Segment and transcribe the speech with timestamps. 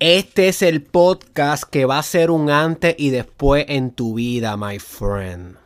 [0.00, 4.56] Este es el podcast que va a ser un antes y después en tu vida,
[4.56, 5.56] my friend.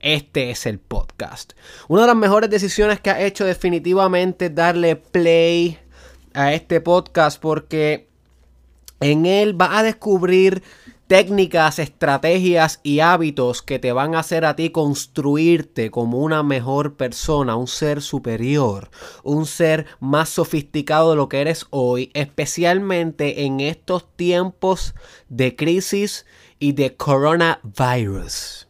[0.00, 1.54] Este es el podcast.
[1.88, 5.78] Una de las mejores decisiones que ha hecho definitivamente es darle play
[6.34, 8.06] a este podcast porque
[9.00, 10.62] en él va a descubrir
[11.10, 16.94] técnicas, estrategias y hábitos que te van a hacer a ti construirte como una mejor
[16.96, 18.92] persona, un ser superior,
[19.24, 24.94] un ser más sofisticado de lo que eres hoy, especialmente en estos tiempos
[25.28, 26.26] de crisis
[26.60, 28.68] y de coronavirus.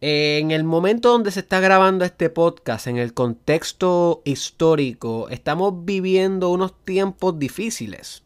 [0.00, 6.50] En el momento donde se está grabando este podcast, en el contexto histórico, estamos viviendo
[6.50, 8.25] unos tiempos difíciles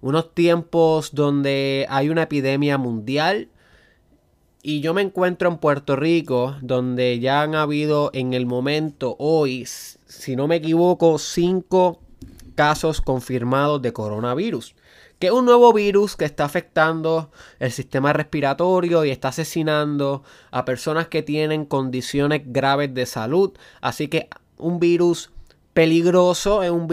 [0.00, 3.48] unos tiempos donde hay una epidemia mundial.
[4.62, 9.66] Y yo me encuentro en Puerto Rico, donde ya han habido en el momento hoy,
[9.66, 12.00] si no me equivoco, cinco
[12.54, 14.74] casos confirmados de coronavirus.
[15.20, 20.64] Que es un nuevo virus que está afectando el sistema respiratorio y está asesinando a
[20.64, 23.52] personas que tienen condiciones graves de salud.
[23.80, 24.28] Así que
[24.58, 25.30] un virus
[25.72, 26.88] peligroso, es un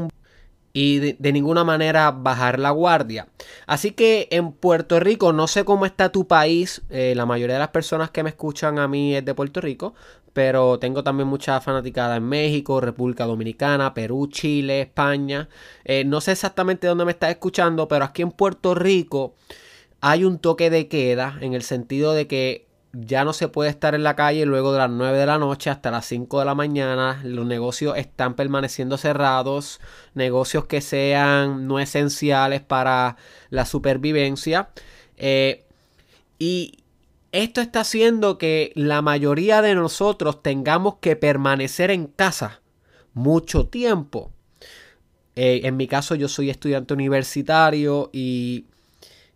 [0.76, 3.30] y de, ninguna manera bajar la guardia.
[3.66, 7.60] Así que en Puerto Rico, no sé cómo está tu país, eh, la mayoría de
[7.60, 9.94] las personas que me escuchan a mí es de Puerto Rico,
[10.34, 15.48] pero tengo también mucha fanaticada en México, República Dominicana, Perú, Chile, España.
[15.86, 19.34] Eh, no sé exactamente dónde me estás escuchando, pero aquí en Puerto Rico
[20.02, 22.65] hay un toque de queda en el sentido de que
[22.98, 25.70] ya no se puede estar en la calle luego de las 9 de la noche
[25.70, 27.22] hasta las 5 de la mañana.
[27.24, 29.82] Los negocios están permaneciendo cerrados.
[30.14, 33.18] Negocios que sean no esenciales para
[33.50, 34.70] la supervivencia.
[35.18, 35.66] Eh,
[36.40, 36.84] y
[37.32, 42.62] esto está haciendo que la mayoría de nosotros tengamos que permanecer en casa
[43.14, 44.32] mucho tiempo.
[45.36, 48.68] Eh, en mi caso yo soy estudiante universitario y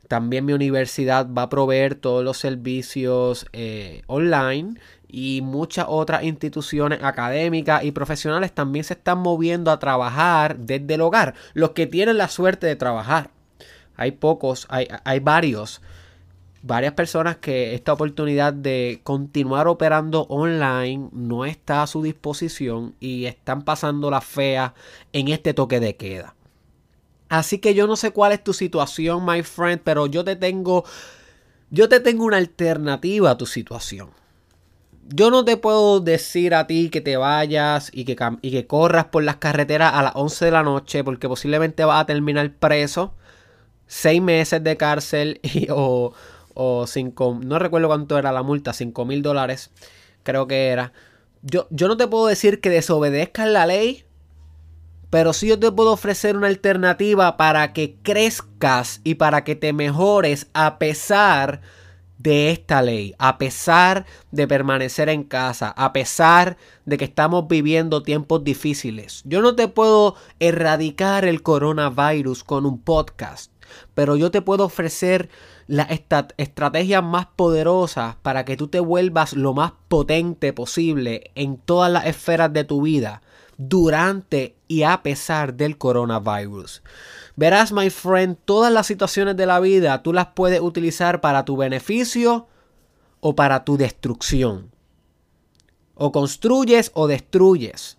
[0.10, 4.74] también mi universidad va a proveer todos los servicios eh, online
[5.08, 11.02] y muchas otras instituciones académicas y profesionales también se están moviendo a trabajar desde el
[11.02, 11.36] hogar.
[11.54, 13.30] Los que tienen la suerte de trabajar.
[13.96, 15.80] Hay pocos, hay, hay varios,
[16.64, 23.26] varias personas que esta oportunidad de continuar operando online no está a su disposición y
[23.26, 24.74] están pasando la fea
[25.14, 26.34] en este toque de queda.
[27.30, 30.84] Así que yo no sé cuál es tu situación, my friend, pero yo te tengo
[31.72, 34.10] yo te tengo una alternativa a tu situación.
[35.08, 39.06] Yo no te puedo decir a ti que te vayas y que, y que corras
[39.06, 43.14] por las carreteras a las 11 de la noche porque posiblemente vas a terminar preso,
[43.88, 46.14] seis meses de cárcel y, o,
[46.54, 49.72] o cinco, no recuerdo cuánto era la multa, 5 mil dólares,
[50.24, 50.94] creo que era.
[51.42, 54.06] Yo, yo no te puedo decir que desobedezcas la ley
[55.10, 59.74] pero si yo te puedo ofrecer una alternativa para que crezcas y para que te
[59.74, 61.62] mejores a pesar
[62.20, 68.04] de esta ley, a pesar de permanecer en casa, a pesar de que estamos viviendo
[68.04, 69.22] tiempos difíciles.
[69.26, 73.54] Yo no te puedo erradicar el coronavirus con un podcast,
[73.96, 75.30] pero yo te puedo ofrecer
[75.68, 75.84] la
[76.38, 82.06] estrategia más poderosa para que tú te vuelvas lo más potente posible en todas las
[82.06, 83.22] esferas de tu vida
[83.60, 86.82] durante y a pesar del coronavirus.
[87.36, 91.58] Verás, my friend, todas las situaciones de la vida tú las puedes utilizar para tu
[91.58, 92.48] beneficio
[93.20, 94.72] o para tu destrucción.
[95.94, 97.98] O construyes o destruyes.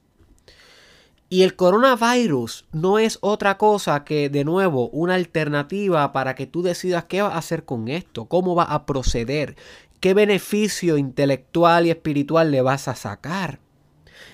[1.29, 6.63] Y el coronavirus no es otra cosa que, de nuevo, una alternativa para que tú
[6.63, 9.57] decidas qué vas a hacer con esto, cómo vas a proceder,
[10.01, 13.61] qué beneficio intelectual y espiritual le vas a sacar.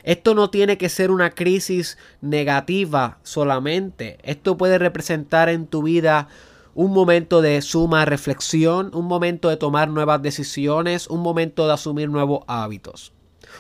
[0.07, 4.19] Esto no tiene que ser una crisis negativa solamente.
[4.23, 6.29] Esto puede representar en tu vida
[6.77, 12.09] un momento de suma reflexión, un momento de tomar nuevas decisiones, un momento de asumir
[12.09, 13.13] nuevos hábitos.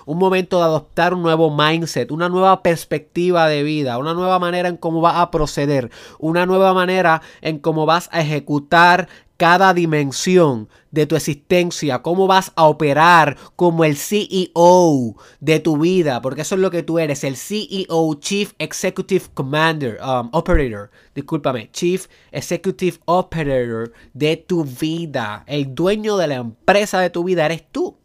[0.04, 4.68] Un momento de adoptar un nuevo mindset, una nueva perspectiva de vida, una nueva manera
[4.68, 5.90] en cómo vas a proceder,
[6.20, 12.52] una nueva manera en cómo vas a ejecutar cada dimensión de tu existencia, cómo vas
[12.56, 17.22] a operar como el CEO de tu vida, porque eso es lo que tú eres,
[17.22, 25.74] el CEO, Chief Executive Commander, um, Operator, discúlpame, Chief Executive Operator de tu vida, el
[25.74, 27.96] dueño de la empresa de tu vida eres tú.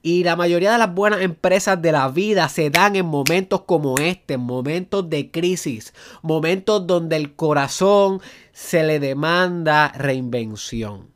[0.00, 3.96] Y la mayoría de las buenas empresas de la vida se dan en momentos como
[3.98, 8.20] este, momentos de crisis, momentos donde el corazón
[8.58, 11.12] se le demanda reinvención.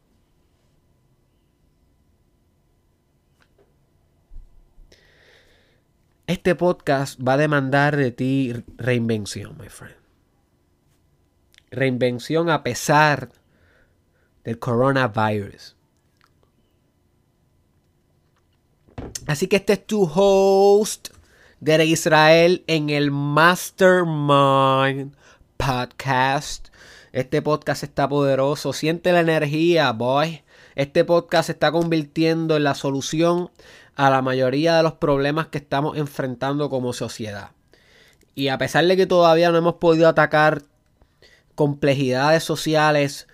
[6.29, 9.97] Este podcast va a demandar de ti reinvención, my friend.
[11.73, 13.33] reinvención a pesar
[14.45, 15.75] del coronavirus.
[19.27, 21.09] Así que este es tu host
[21.59, 25.17] de Israel en el Mastermind
[25.57, 26.72] Podcast.
[27.13, 28.73] Este podcast está poderoso.
[28.73, 30.43] Siente la energía, boy.
[30.75, 33.51] Este podcast se está convirtiendo en la solución
[33.97, 37.51] a la mayoría de los problemas que estamos enfrentando como sociedad.
[38.35, 40.63] Y a pesar de que todavía no hemos podido atacar
[41.55, 43.29] complejidades sociales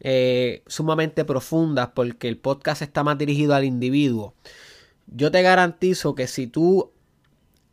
[0.00, 4.34] eh, sumamente profundas, porque el podcast está más dirigido al individuo,
[5.06, 6.90] yo te garantizo que si tú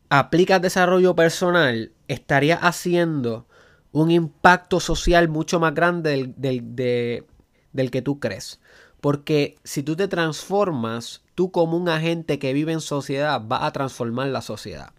[0.09, 3.47] aplicas desarrollo personal, estarías haciendo
[3.91, 7.25] un impacto social mucho más grande del,
[7.71, 8.59] del que tú crees.
[9.01, 13.71] Porque si tú te transformas, tú como un agente que vive en sociedad, vas a
[13.71, 14.91] transformar la sociedad.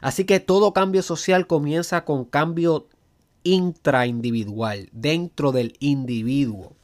[0.00, 2.88] Así que todo cambio social comienza con cambio
[3.42, 6.76] intraindividual, dentro del individuo.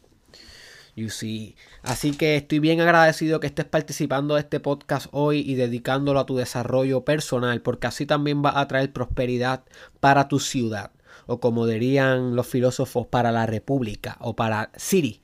[0.97, 1.57] You see.
[1.83, 6.27] Así que estoy bien agradecido que estés participando de este podcast hoy y dedicándolo a
[6.27, 9.65] tu desarrollo personal, porque así también va a traer prosperidad
[10.01, 10.91] para tu ciudad,
[11.27, 15.23] o como dirían los filósofos, para la república o para City.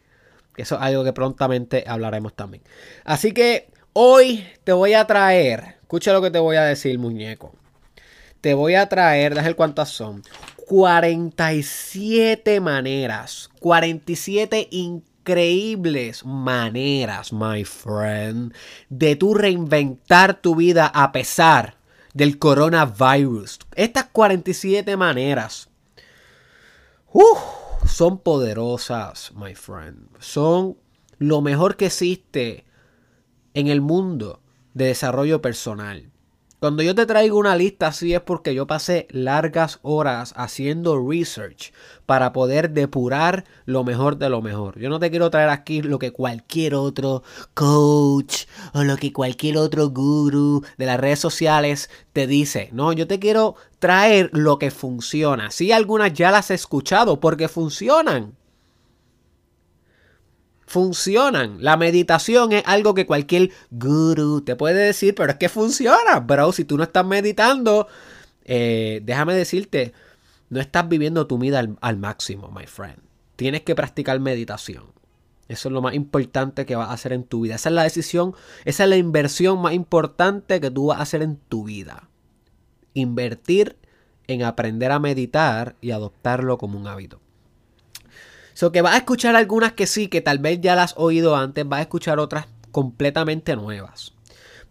[0.56, 2.62] Eso es algo que prontamente hablaremos también.
[3.04, 7.54] Así que hoy te voy a traer, escucha lo que te voy a decir, muñeco.
[8.40, 10.22] Te voy a traer, déjame cuántas son.
[10.66, 18.52] 47 maneras, 47 increíbles maneras, my friend,
[18.88, 21.76] de tú reinventar tu vida a pesar
[22.14, 23.60] del coronavirus.
[23.75, 25.69] Estas 47 maneras
[27.87, 30.09] son poderosas, my friend.
[30.20, 30.76] Son
[31.19, 32.64] lo mejor que existe
[33.55, 34.41] en el mundo
[34.75, 36.12] de desarrollo personal.
[36.62, 41.73] Cuando yo te traigo una lista así es porque yo pasé largas horas haciendo research
[42.06, 44.79] para poder depurar lo mejor de lo mejor.
[44.79, 47.25] Yo no te quiero traer aquí lo que cualquier otro
[47.55, 48.44] coach
[48.75, 52.69] o lo que cualquier otro guru de las redes sociales te dice.
[52.70, 55.50] No, yo te quiero traer lo que funciona.
[55.50, 58.37] Sí, algunas ya las he escuchado porque funcionan
[60.72, 61.58] funcionan.
[61.60, 66.50] La meditación es algo que cualquier guru te puede decir, pero es que funciona, bro.
[66.50, 67.88] Si tú no estás meditando,
[68.44, 69.92] eh, déjame decirte,
[70.48, 72.98] no estás viviendo tu vida al, máximo, my friend.
[73.36, 74.84] Tienes que practicar meditación.
[75.46, 77.56] Eso es lo más importante que vas a hacer en tu vida.
[77.56, 78.34] Esa es la decisión,
[78.64, 82.08] esa es la inversión más importante que tú vas a hacer en tu vida.
[82.94, 83.76] Invertir
[84.26, 87.21] en aprender a meditar y adoptarlo como un hábito.
[88.54, 91.37] So que vas a escuchar algunas que sí, que tal vez ya las has oído
[91.37, 94.12] antes, vas a escuchar otras completamente nuevas.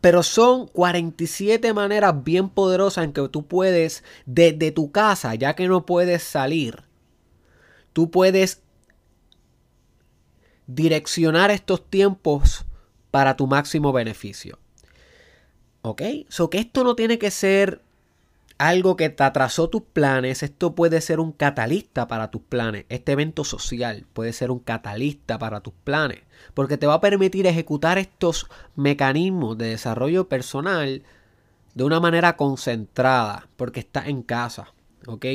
[0.01, 5.68] Pero son 47 maneras bien poderosas en que tú puedes, desde tu casa, ya que
[5.68, 6.83] no puedes salir,
[7.94, 8.62] tú puedes
[10.68, 12.66] direccionar estos tiempos
[13.12, 14.57] para tu máximo beneficio.
[15.83, 16.01] ¿Ok?
[16.30, 17.81] So que esto no tiene que ser
[18.62, 22.86] algo que te atrasó tus planes, esto puede ser un catalista para tus planes.
[22.90, 26.19] Este evento social puede ser un catalista para tus planes,
[26.54, 31.02] porque te va a permitir ejecutar estos mecanismos de desarrollo personal
[31.74, 34.74] de una manera concentrada, porque estás en casa,
[35.07, 35.25] ¿ok?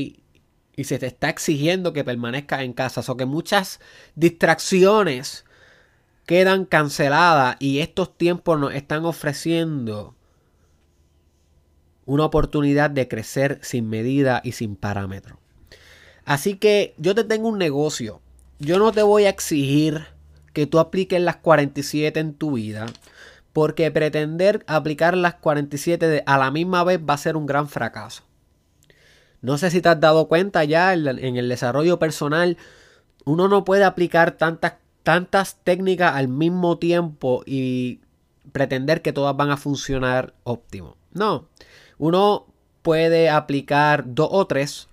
[0.77, 3.81] Y se te está exigiendo que permanezcas en casa, o que muchas
[4.15, 5.45] distracciones
[6.27, 10.15] quedan canceladas y estos tiempos nos están ofreciendo
[12.07, 15.39] una oportunidad de crecer sin medida y sin parámetro.
[16.25, 18.21] Así que yo te tengo un negocio.
[18.59, 20.07] Yo no te voy a exigir
[20.53, 22.87] que tú apliques las 47 en tu vida,
[23.53, 28.23] porque pretender aplicar las 47 a la misma vez va a ser un gran fracaso.
[29.43, 32.57] No sé si te has dado cuenta ya en el desarrollo personal,
[33.27, 38.01] uno no puede aplicar tantas, tantas técnicas al mismo tiempo y
[38.53, 40.97] pretender que todas van a funcionar óptimo.
[41.13, 41.49] No,
[41.99, 42.47] uno
[42.83, 44.89] puede aplicar dos o tres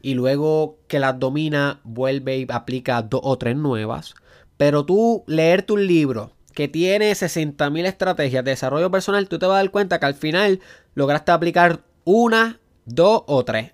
[0.00, 4.14] y luego que las domina vuelve y aplica dos o tres nuevas.
[4.56, 9.54] Pero tú leerte un libro que tiene 60.000 estrategias de desarrollo personal, tú te vas
[9.54, 10.60] a dar cuenta que al final
[10.94, 13.72] lograste aplicar una, dos o tres.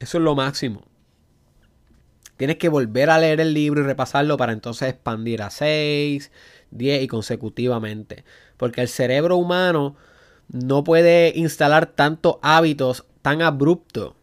[0.00, 0.82] Eso es lo máximo.
[2.36, 6.30] Tienes que volver a leer el libro y repasarlo para entonces expandir a 6,
[6.70, 8.24] 10 y consecutivamente.
[8.56, 9.96] Porque el cerebro humano
[10.48, 14.14] no puede instalar tantos hábitos tan abruptos.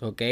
[0.00, 0.22] ¿Ok?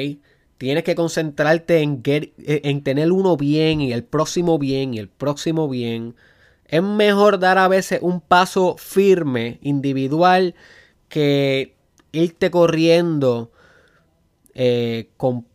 [0.58, 5.68] Tienes que concentrarte en, en tener uno bien y el próximo bien y el próximo
[5.68, 6.16] bien.
[6.64, 10.54] Es mejor dar a veces un paso firme, individual,
[11.08, 11.76] que
[12.12, 13.52] irte corriendo
[14.54, 15.10] eh,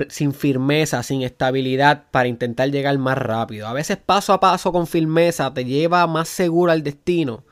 [0.07, 3.67] sin firmeza, sin estabilidad para intentar llegar más rápido.
[3.67, 7.43] A veces paso a paso con firmeza te lleva más seguro al destino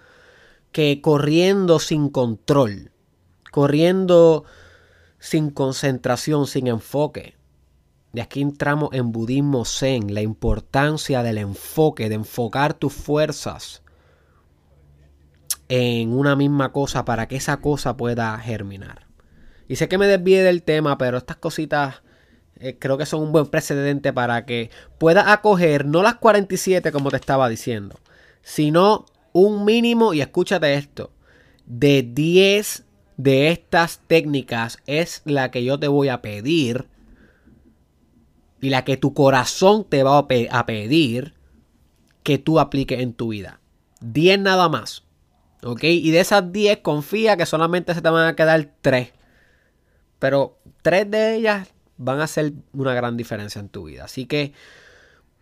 [0.72, 2.92] que corriendo sin control,
[3.52, 4.46] corriendo
[5.20, 7.36] sin concentración, sin enfoque.
[8.14, 13.84] De aquí entramos en budismo zen, la importancia del enfoque, de enfocar tus fuerzas
[15.70, 19.08] en una misma cosa para que esa cosa pueda germinar.
[19.70, 22.02] Y sé que me desvíe del tema, pero estas cositas
[22.56, 27.10] eh, creo que son un buen precedente para que puedas acoger no las 47 como
[27.10, 27.98] te estaba diciendo,
[28.42, 31.12] sino un mínimo, y escúchate esto,
[31.66, 32.86] de 10
[33.18, 36.88] de estas técnicas es la que yo te voy a pedir
[38.62, 41.34] y la que tu corazón te va a pedir
[42.24, 43.60] que tú apliques en tu vida.
[44.02, 45.04] 10 nada más.
[45.64, 45.84] ¿Ok?
[45.84, 49.12] Y de esas 10 confía que solamente se te van a quedar 3.
[50.20, 54.06] Pero 3 de ellas van a hacer una gran diferencia en tu vida.
[54.06, 54.54] Así que,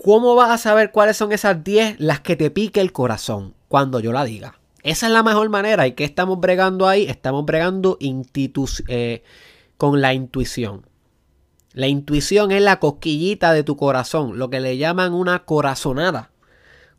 [0.03, 1.99] ¿cómo vas a saber cuáles son esas 10?
[1.99, 4.59] Las que te pique el corazón cuando yo la diga.
[4.81, 5.87] Esa es la mejor manera.
[5.87, 7.05] ¿Y qué estamos bregando ahí?
[7.05, 9.23] Estamos bregando eh,
[9.77, 10.85] con la intuición.
[11.73, 16.31] La intuición es la cosquillita de tu corazón, lo que le llaman una corazonada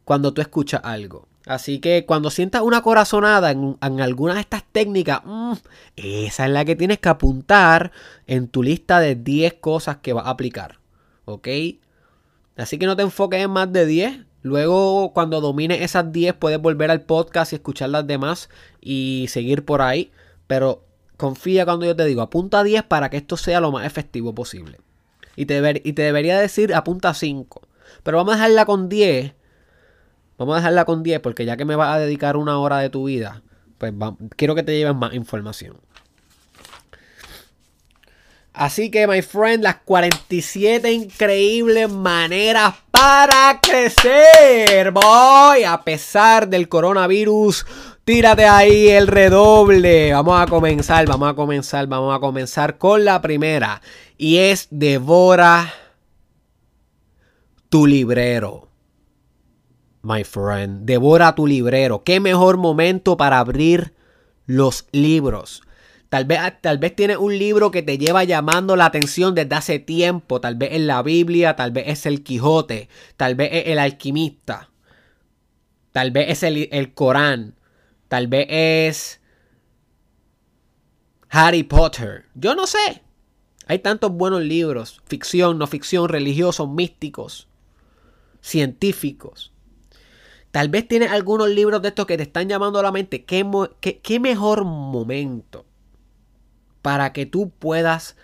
[0.05, 1.27] cuando tú escuchas algo.
[1.47, 5.53] Así que cuando sientas una corazonada en, alguna de estas técnicas, mm,
[5.97, 7.91] esa es la que tienes que apuntar
[8.27, 10.79] en tu lista de 10 cosas que vas a aplicar.
[11.25, 11.49] ¿Ok?
[12.61, 14.21] Así que no te enfoques en más de 10.
[14.43, 18.49] Luego, cuando domines esas 10, puedes volver al podcast y escuchar las demás
[18.81, 20.11] y seguir por ahí.
[20.47, 20.85] Pero
[21.17, 24.79] confía cuando yo te digo, apunta 10 para que esto sea lo más efectivo posible.
[25.37, 27.63] Y te, y te debería decir, apunta 5.
[28.03, 29.35] Pero vamos a dejarla con 10.
[30.39, 32.89] Vamos a dejarla con 10 porque ya que me vas a dedicar una hora de
[32.89, 33.43] tu vida,
[33.79, 33.93] pues
[34.37, 35.77] quiero que te lleves más información.
[38.53, 44.91] Así que, my friend, las 47 increíbles maneras para crecer.
[44.91, 47.65] Voy, a pesar del coronavirus,
[48.05, 50.13] tírate ahí el redoble.
[50.13, 53.81] Vamos a comenzar, vamos a comenzar, vamos a comenzar con la primera.
[54.19, 55.73] Y es devora
[57.69, 58.69] tu librero.
[60.03, 62.03] My friend, devora tu librero.
[62.03, 63.95] Qué mejor momento para abrir
[64.47, 65.63] los libros.
[66.11, 69.79] Tal vez, tal vez tienes un libro que te lleva llamando la atención desde hace
[69.79, 70.41] tiempo.
[70.41, 74.71] Tal vez es la Biblia, tal vez es el Quijote, tal vez es el alquimista,
[75.93, 77.55] tal vez es el, el Corán,
[78.09, 79.21] tal vez es
[81.29, 82.25] Harry Potter.
[82.35, 83.03] Yo no sé.
[83.69, 87.47] Hay tantos buenos libros, ficción, no ficción, religiosos, místicos,
[88.41, 89.53] científicos.
[90.51, 93.25] Tal vez tienes algunos libros de estos que te están llamando a la mente.
[93.25, 95.70] qué, qué mejor momento
[96.83, 98.17] para que tú puedas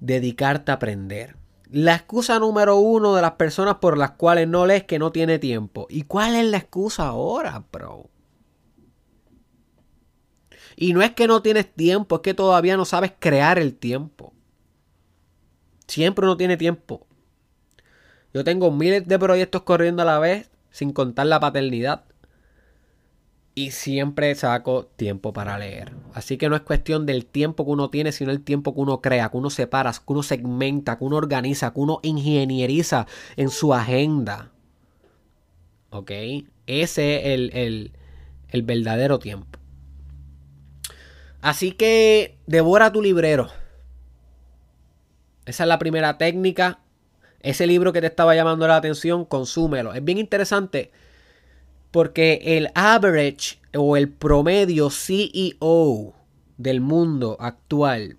[0.00, 1.36] dedicarte a aprender.
[1.70, 5.38] La excusa número uno de las personas por las cuales no lees que no tiene
[5.38, 5.86] tiempo.
[5.90, 8.08] ¿Y cuál es la excusa ahora, bro?
[10.76, 14.32] Y no es que no tienes tiempo, es que todavía no sabes crear el tiempo.
[15.86, 17.06] Siempre uno tiene tiempo.
[18.34, 22.04] Yo tengo miles de proyectos corriendo a la vez, sin contar la paternidad
[23.58, 25.94] y siempre saco tiempo para leer.
[26.12, 29.00] Así que no es cuestión del tiempo que uno tiene, sino el tiempo que uno
[29.00, 33.72] crea, que uno separa, que uno segmenta, que uno organiza, que uno ingenieriza en su
[33.72, 34.52] agenda.
[35.88, 36.10] ¿Ok?
[36.66, 37.92] Ese es el, el,
[38.50, 39.58] el verdadero tiempo.
[41.40, 43.48] Así que devora tu librero.
[45.46, 46.80] Esa es la primera técnica.
[47.40, 49.94] Ese libro que te estaba llamando la atención, consúmelo.
[49.94, 50.92] Es bien interesante
[51.90, 56.14] porque el average o el promedio CEO
[56.56, 58.18] del mundo actual,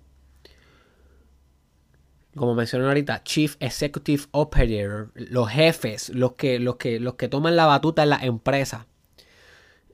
[2.34, 7.56] como mencioné ahorita, Chief Executive Operator, los jefes, los que, los que, los que toman
[7.56, 8.86] la batuta en la empresa.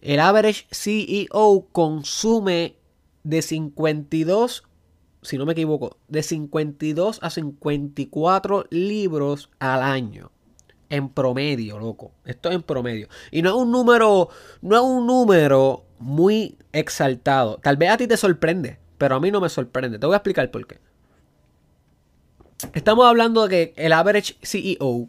[0.00, 2.76] El average CEO consume
[3.22, 4.64] de 52,
[5.22, 10.30] si no me equivoco, de 52 a 54 libros al año.
[10.88, 12.12] En promedio, loco.
[12.24, 13.08] Esto es en promedio.
[13.30, 14.28] Y no es un número,
[14.60, 17.58] no es un número muy exaltado.
[17.62, 19.98] Tal vez a ti te sorprende, pero a mí no me sorprende.
[19.98, 20.78] Te voy a explicar por qué.
[22.72, 25.08] Estamos hablando de que el average CEO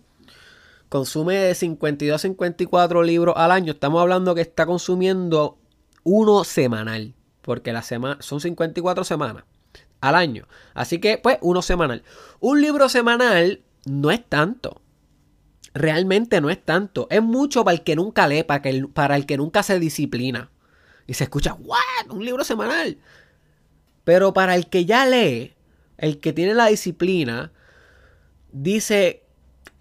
[0.89, 3.74] consume de 52 a 54 libros al año.
[3.74, 5.58] Estamos hablando que está consumiendo
[6.03, 7.13] uno semanal.
[7.41, 9.44] Porque la semana son 54 semanas
[10.01, 10.48] al año.
[10.74, 12.03] Así que, pues, uno semanal.
[12.39, 14.82] Un libro semanal no es tanto
[15.75, 17.05] realmente no es tanto.
[17.12, 20.50] Es mucho para el que nunca lee, para, el, para el que nunca se disciplina.
[21.05, 22.10] Y se escucha, ¿what?
[22.10, 22.98] Un libro semanal.
[24.03, 25.53] Pero para el que ya lee,
[25.98, 27.51] el que tiene la disciplina,
[28.51, 29.24] dice,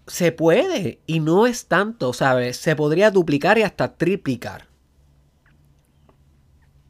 [0.05, 2.57] se puede y no es tanto, ¿sabes?
[2.57, 4.67] Se podría duplicar y hasta triplicar.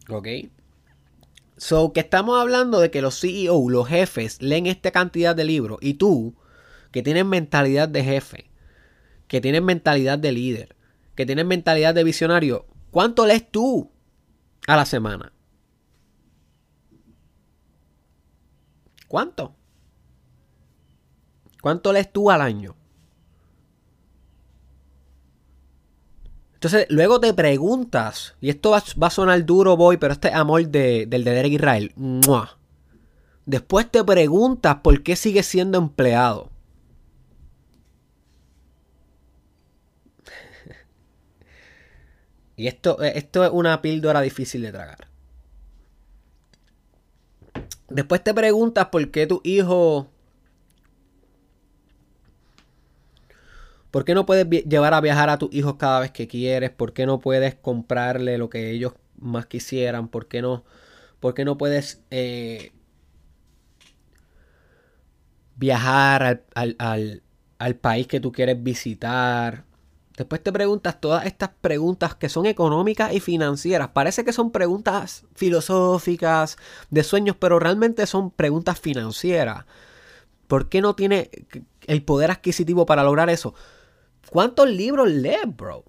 [0.09, 0.27] ¿Ok?
[1.57, 5.77] So, que estamos hablando de que los CEO, los jefes, leen esta cantidad de libros
[5.81, 6.35] y tú,
[6.91, 8.49] que tienes mentalidad de jefe,
[9.27, 10.75] que tienes mentalidad de líder,
[11.15, 13.91] que tienes mentalidad de visionario, ¿cuánto lees tú
[14.67, 15.31] a la semana?
[19.07, 19.55] ¿Cuánto?
[21.61, 22.75] ¿Cuánto lees tú al año?
[26.55, 31.05] Entonces, luego te preguntas, y esto va, a sonar duro, boy, pero este amor de,
[31.05, 31.93] del de Derek Israel.
[33.45, 36.49] Después te preguntas por qué sigue siendo empleado.
[42.57, 45.07] Y esto, esto es una píldora difícil de tragar.
[47.89, 50.09] Después te preguntas por qué tu hijo
[53.95, 56.69] ¿Por qué no puedes llevar a viajar a tus hijos cada vez que quieres?
[56.69, 60.09] ¿Por qué no puedes comprarle lo que ellos más quisieran?
[60.09, 60.65] ¿Por qué no,
[61.21, 62.73] por qué no puedes eh,
[65.55, 67.21] viajar al,
[67.79, 69.63] país que tú quieres visitar?
[70.17, 73.89] Después te preguntas todas estas preguntas que son económicas y financieras.
[73.89, 76.57] Parece que son preguntas filosóficas,
[76.89, 79.65] de sueños, pero realmente son preguntas financieras.
[80.47, 81.29] ¿Por qué no tiene
[81.87, 83.55] el poder adquisitivo para lograr eso?
[84.29, 85.83] ¿Cuántos libros lees, bro?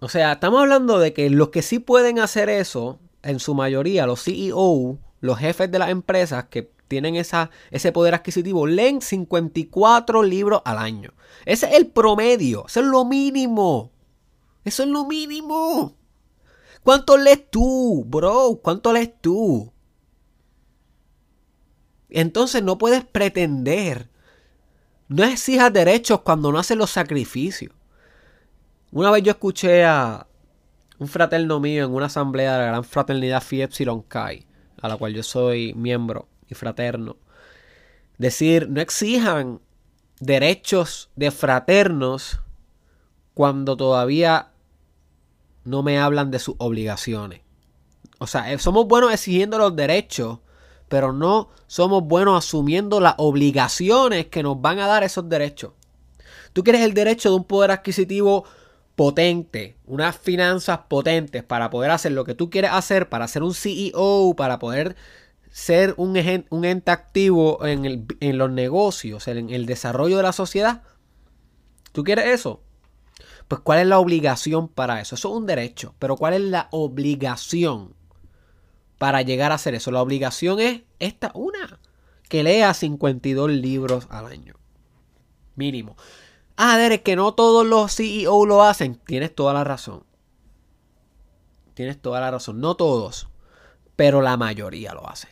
[0.00, 4.04] O sea, estamos hablando de que los que sí pueden hacer eso, en su mayoría,
[4.04, 10.22] los CEO, los jefes de las empresas que tienen esa, ese poder adquisitivo, leen 54
[10.22, 11.12] libros al año.
[11.44, 13.90] Ese es el promedio, eso es lo mínimo.
[14.64, 15.96] Eso es lo mínimo.
[16.84, 18.60] ¿Cuánto lees tú, bro?
[18.62, 19.72] ¿Cuánto lees tú?
[22.10, 24.12] Entonces no puedes pretender
[25.12, 27.72] no exijas derechos cuando no haces los sacrificios.
[28.92, 30.26] Una vez yo escuché a
[30.98, 34.46] un fraterno mío en una asamblea de la gran fraternidad Phi Epsilon Chi,
[34.80, 37.16] a la cual yo soy miembro y fraterno,
[38.18, 39.60] decir, no exijan
[40.20, 42.40] derechos de fraternos
[43.34, 44.50] cuando todavía
[45.64, 47.40] no me hablan de sus obligaciones.
[48.18, 50.38] O sea, eh, somos buenos exigiendo los derechos
[50.92, 55.72] pero no somos buenos asumiendo las obligaciones que nos van a dar esos derechos.
[56.52, 58.44] Tú quieres el derecho de un poder adquisitivo
[58.94, 63.54] potente, unas finanzas potentes para poder hacer lo que tú quieres hacer, para ser un
[63.54, 64.94] CEO, para poder
[65.52, 70.82] ser un, ente activo en, los negocios, en el desarrollo de la sociedad.
[71.92, 72.64] ¿Tú quieres eso?
[73.46, 75.14] Pues ¿cuál es la obligación para eso?
[75.14, 77.94] Eso es un derecho, pero ¿cuál es la obligación?
[79.02, 79.90] para llegar a hacer eso.
[79.90, 81.80] La obligación es esta, una,
[82.28, 84.54] que lea 52 libros al año.
[85.56, 85.96] Mínimo.
[86.56, 89.00] Ah, Derek, que no todos los CEO lo hacen.
[89.04, 90.04] Tienes toda la razón.
[91.74, 92.60] Tienes toda la razón.
[92.60, 93.28] No todos,
[93.96, 95.30] pero la mayoría lo hacen.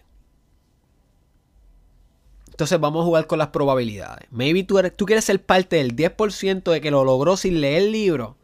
[2.61, 4.27] Entonces vamos a jugar con las probabilidades.
[4.31, 7.93] Maybe tú, tú quieres ser parte del 10% de que lo logró sin leer el
[7.93, 8.37] libro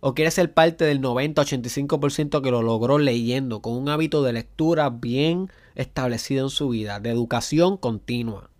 [0.00, 4.90] o quiere ser parte del 90-85% que lo logró leyendo, con un hábito de lectura
[4.90, 8.50] bien establecido en su vida, de educación continua.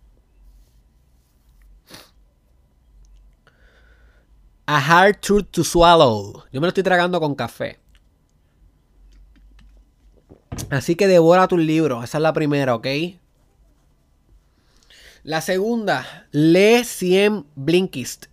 [4.65, 6.43] A hard truth to swallow.
[6.51, 7.77] Yo me lo estoy tragando con café.
[10.71, 12.03] Así que devora tus libros.
[12.03, 12.87] Esa es la primera, ¿ok?
[15.25, 18.27] La segunda, lee 100 Blinkist.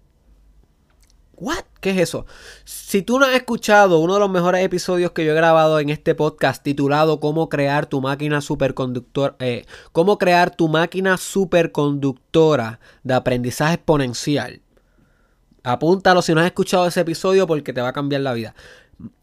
[1.36, 1.64] ¿What?
[1.80, 2.26] ¿Qué es eso?
[2.66, 5.88] Si tú no has escuchado uno de los mejores episodios que yo he grabado en
[5.88, 13.14] este podcast titulado Cómo crear tu máquina superconductora, eh, cómo crear tu máquina superconductora de
[13.14, 14.60] aprendizaje exponencial.
[15.62, 18.54] Apúntalo si no has escuchado ese episodio porque te va a cambiar la vida.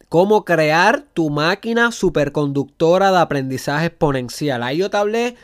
[0.08, 4.64] Cómo crear tu máquina superconductora de aprendizaje exponencial.
[4.64, 5.36] Ahí yo te hablé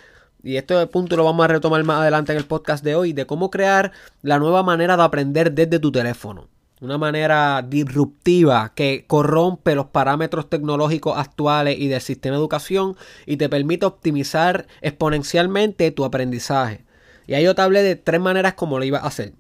[0.46, 3.26] y este punto lo vamos a retomar más adelante en el podcast de hoy, de
[3.26, 3.90] cómo crear
[4.22, 6.48] la nueva manera de aprender desde tu teléfono
[6.80, 13.38] una manera disruptiva que corrompe los parámetros tecnológicos actuales y del sistema de educación y
[13.38, 16.85] te permite optimizar exponencialmente tu aprendizaje.
[17.26, 19.32] Y ahí yo te hablé de tres maneras como lo iba a hacer.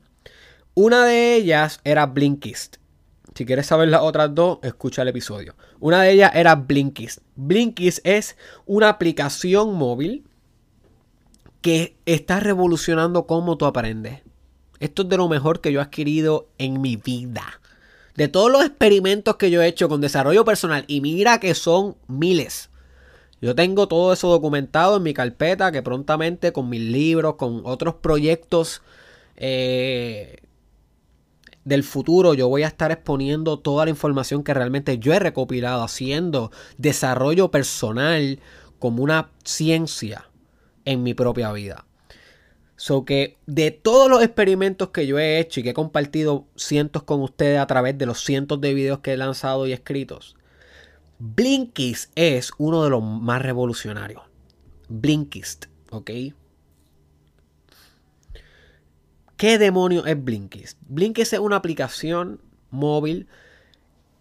[0.74, 2.76] Una de ellas era Blinkist.
[3.34, 5.56] Si quieres saber las otras dos, escucha el episodio.
[5.78, 7.18] Una de ellas era Blinkist.
[7.34, 10.25] Blinkist es una aplicación móvil
[11.66, 14.22] que está revolucionando cómo tú aprendes.
[14.78, 17.60] Esto es de lo mejor que yo he adquirido en mi vida.
[18.14, 21.96] De todos los experimentos que yo he hecho con desarrollo personal, y mira que son
[22.06, 22.70] miles,
[23.40, 27.96] Yo tengo todo eso documentado en mi carpeta que prontamente con mis libros, con otros
[27.96, 28.82] proyectos
[29.34, 30.36] eh,
[31.64, 35.82] del futuro, yo voy a estar exponiendo toda la información que realmente yo he recopilado,
[35.82, 38.38] haciendo desarrollo personal
[38.78, 40.28] como una ciencia
[40.86, 41.84] en mi propia vida.
[42.76, 47.02] So que de todos los experimentos que yo he hecho y que he compartido cientos
[47.02, 50.36] con ustedes a través de los cientos de videos que he lanzado y escritos,
[51.18, 54.22] Blinkist es uno de los más revolucionarios.
[54.88, 56.10] Blinkist, ¿ok?
[59.36, 60.78] ¿Qué demonio es Blinkist?
[60.88, 63.26] Blinkist es una aplicación móvil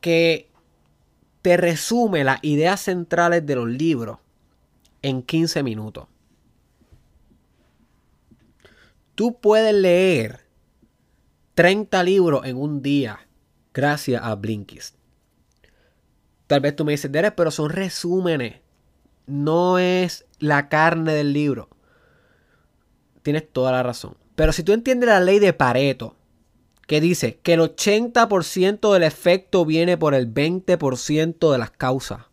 [0.02, 0.50] que
[1.42, 4.20] te resume las ideas centrales de los libros
[5.02, 6.08] en 15 minutos.
[9.16, 10.42] Tú puedes leer
[11.56, 13.28] 30 libros en un día
[13.74, 14.96] gracias a Blinkist.
[16.48, 18.58] Tal vez tú me dices, Derek, pero son resúmenes.
[19.26, 21.70] No es la carne del libro.
[23.24, 24.18] Tienes toda la razón.
[24.36, 26.16] Pero si tú entiendes la ley de Pareto,
[26.86, 32.26] que dice que el 80% del efecto viene por el 20% de las causas,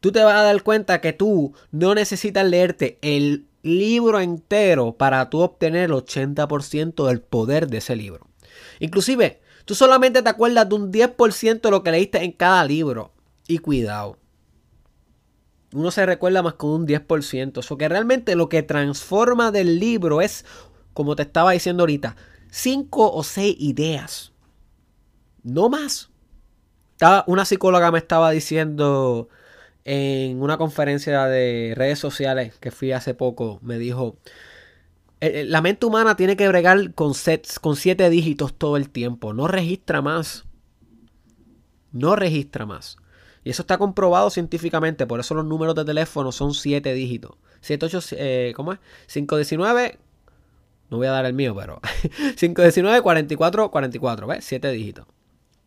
[0.00, 5.28] tú te vas a dar cuenta que tú no necesitas leerte el libro entero para
[5.28, 8.28] tú obtener el 80% del poder de ese libro.
[8.78, 13.12] Inclusive, Tú solamente te acuerdas de un 10% de lo que leíste en cada libro.
[13.46, 14.18] Y cuidado.
[15.72, 17.60] Uno se recuerda más con un 10%.
[17.60, 20.44] Eso que realmente lo que transforma del libro es,
[20.92, 22.16] como te estaba diciendo ahorita,
[22.50, 24.32] 5 o 6 ideas.
[25.42, 26.10] No más.
[27.26, 29.28] Una psicóloga me estaba diciendo
[29.84, 34.16] en una conferencia de redes sociales que fui hace poco, me dijo,
[35.20, 39.32] eh, eh, la mente humana tiene que bregar con, sets, siete dígitos todo el tiempo.
[39.32, 40.44] No registra más.
[41.92, 42.96] No registra más.
[43.44, 45.06] Y eso está comprobado científicamente.
[45.06, 47.36] Por eso los números de teléfono son siete dígitos.
[47.60, 48.78] 78, eh, ¿cómo es?
[49.06, 49.98] 519.
[50.90, 51.80] No voy a dar el mío, pero.
[52.36, 54.26] 519, 44, 44.
[54.26, 54.44] ¿Ves?
[54.44, 55.06] Siete dígitos.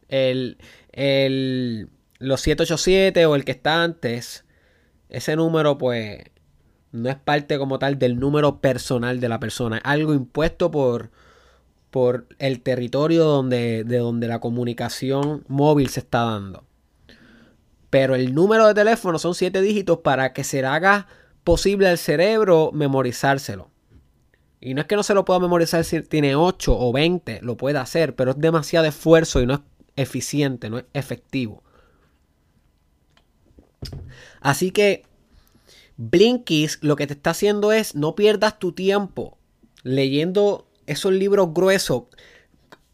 [0.07, 0.57] El,
[0.91, 4.45] el, los 787 o el que está antes.
[5.09, 6.23] Ese número, pues
[6.91, 11.11] no es parte como tal del número personal de la persona, es algo impuesto por,
[11.91, 16.63] por el territorio donde, de donde la comunicación móvil se está dando.
[17.89, 21.07] Pero el número de teléfono son siete dígitos para que se haga
[21.43, 23.69] posible al cerebro memorizárselo.
[24.59, 27.55] Y no es que no se lo pueda memorizar si tiene 8 o 20, lo
[27.57, 29.59] puede hacer, pero es demasiado esfuerzo y no es
[29.95, 31.63] eficiente, no es efectivo.
[34.47, 35.03] Así que
[35.97, 39.37] Blinkist lo que te está haciendo es no pierdas tu tiempo
[39.83, 42.03] leyendo esos libros gruesos.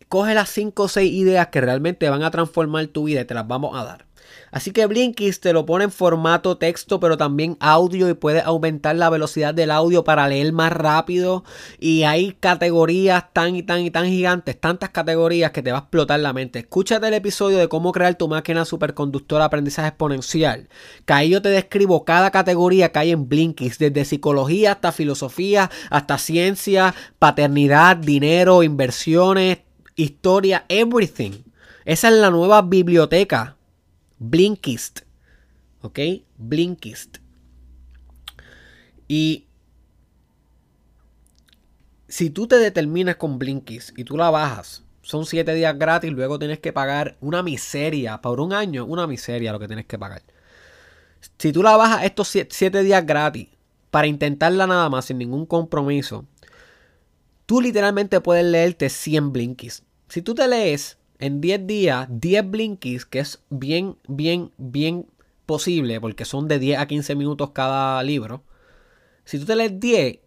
[0.08, 3.36] Coge las 5 o 6 ideas que realmente van a transformar tu vida y te
[3.36, 4.08] las vamos a dar.
[4.54, 8.96] Así que Blinkist te lo pone en formato texto, pero también audio y puedes aumentar
[8.96, 11.44] la velocidad del audio para leer más rápido.
[11.80, 15.82] Y hay categorías tan y tan y tan gigantes, tantas categorías que te va a
[15.82, 16.60] explotar la mente.
[16.60, 20.70] Escúchate el episodio de cómo crear tu máquina superconductora aprendizaje exponencial.
[21.08, 25.72] Que ahí yo te describo cada categoría que hay en Blinkist, desde psicología hasta filosofía,
[25.90, 29.62] hasta ciencia, paternidad, dinero, inversiones,
[29.96, 31.42] historia, everything.
[31.86, 33.58] Esa es la nueva biblioteca
[34.26, 35.02] Blinkist.
[35.82, 36.00] ¿Ok?
[36.38, 37.18] Blinkist.
[39.10, 39.48] Y
[42.08, 46.40] si tú te determinas con Blinkist y tú la bajas, son 7 días gratis, luego
[46.40, 48.22] tienes que pagar una miseria.
[48.22, 50.24] Por un año, una miseria lo que tienes que pagar.
[51.38, 53.50] Si tú la bajas estos 7 días gratis
[53.92, 56.26] para intentarla nada más sin ningún compromiso,
[57.46, 59.84] tú literalmente puedes leerte 100 Blinkist.
[60.08, 65.08] Si tú te lees en 10 días 10 blinkies, que es bien, bien, bien
[65.46, 68.44] posible, porque son de 10 a 15 minutos cada libro.
[69.24, 70.20] Si tú te lees 10,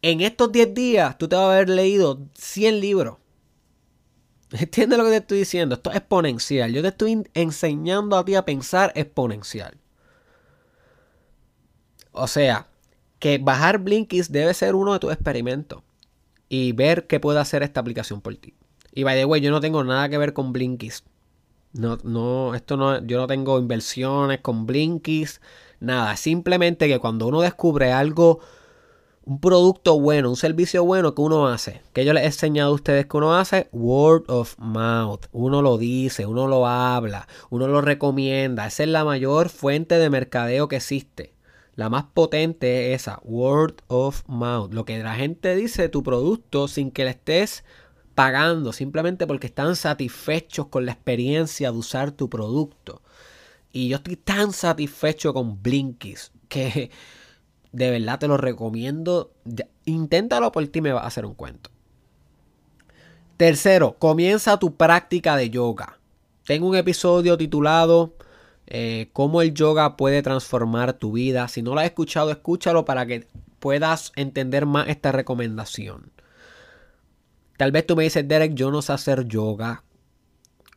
[0.00, 3.18] en estos 10 días tú te vas a haber leído 100 libros.
[4.50, 5.74] ¿Entiendes lo que te estoy diciendo?
[5.74, 6.72] Esto es exponencial.
[6.72, 9.76] Yo te estoy enseñando a ti a pensar exponencial.
[12.12, 12.66] O sea,
[13.18, 15.82] que bajar Blinkist debe ser uno de tus experimentos
[16.48, 18.54] y ver qué puede hacer esta aplicación por ti.
[18.98, 21.04] Y by the way, yo no tengo nada que ver con Blinkies.
[21.72, 25.40] No, no, esto no, yo no tengo inversiones con Blinkies,
[25.78, 26.16] nada.
[26.16, 28.40] Simplemente que cuando uno descubre algo,
[29.22, 32.74] un producto bueno, un servicio bueno que uno hace, que yo les he enseñado a
[32.74, 35.26] ustedes que uno hace, word of mouth.
[35.30, 38.66] Uno lo dice, uno lo habla, uno lo recomienda.
[38.66, 41.36] Esa es la mayor fuente de mercadeo que existe.
[41.76, 44.74] La más potente es esa, word of mouth.
[44.74, 47.62] Lo que la gente dice de tu producto sin que le estés
[48.18, 53.00] pagando simplemente porque están satisfechos con la experiencia de usar tu producto.
[53.70, 56.90] Y yo estoy tan satisfecho con Blinkies que
[57.70, 59.30] de verdad te lo recomiendo.
[59.84, 61.70] Inténtalo por ti, me va a hacer un cuento.
[63.36, 66.00] Tercero, comienza tu práctica de yoga.
[66.44, 68.16] Tengo un episodio titulado
[68.66, 71.46] eh, Cómo el yoga puede transformar tu vida.
[71.46, 73.28] Si no lo has escuchado, escúchalo para que
[73.60, 76.10] puedas entender más esta recomendación.
[77.58, 79.82] Tal vez tú me dices, Derek, yo no sé hacer yoga.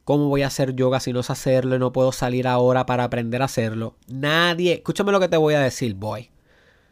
[0.04, 3.04] ¿Cómo voy a hacer yoga si no sé hacerlo y no puedo salir ahora para
[3.04, 3.98] aprender a hacerlo?
[4.08, 6.32] Nadie, escúchame lo que te voy a decir, boy.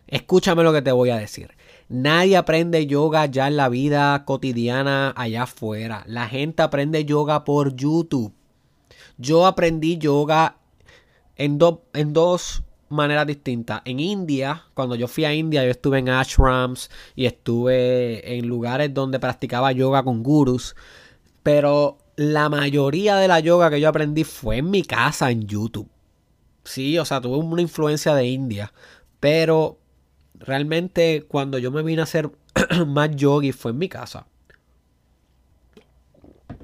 [0.06, 1.58] Escúchame lo que te voy a decir.
[1.88, 6.04] Nadie aprende yoga ya en la vida cotidiana allá afuera.
[6.06, 8.32] La gente aprende yoga por YouTube.
[9.18, 10.58] Yo aprendí yoga
[11.36, 11.58] en,
[11.94, 13.82] en dos maneras distintas.
[13.86, 18.94] En India, cuando yo fui a India, yo estuve en ashrams y estuve en lugares
[18.94, 20.76] donde practicaba yoga con gurus.
[21.44, 25.90] Pero la mayoría de la yoga que yo aprendí fue en mi casa, en YouTube.
[26.64, 28.74] Sí, o sea, tuve una influencia de India.
[29.20, 29.80] Pero
[30.36, 32.32] realmente cuando yo me vine a hacer
[32.88, 34.28] más yogi fue en mi casa.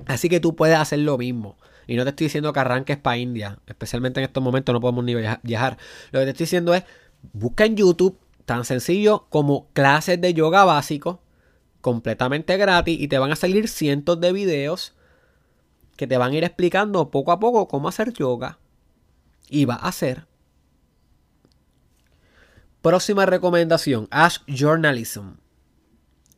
[0.06, 1.58] Así que tú puedes hacer lo mismo.
[1.88, 3.60] Y no te estoy diciendo que arranques para India.
[3.68, 5.78] Especialmente en estos momentos no podemos ni viajar.
[6.12, 6.84] Lo que te estoy diciendo es,
[7.34, 11.22] busca en YouTube tan sencillo como clases de yoga básico,
[11.82, 14.94] completamente gratis, y te van a salir cientos de videos
[15.96, 18.60] que te van a ir explicando poco a poco cómo hacer yoga.
[19.50, 20.26] Y va a hacer.
[22.82, 25.38] Próxima recomendación, Ask Journalism.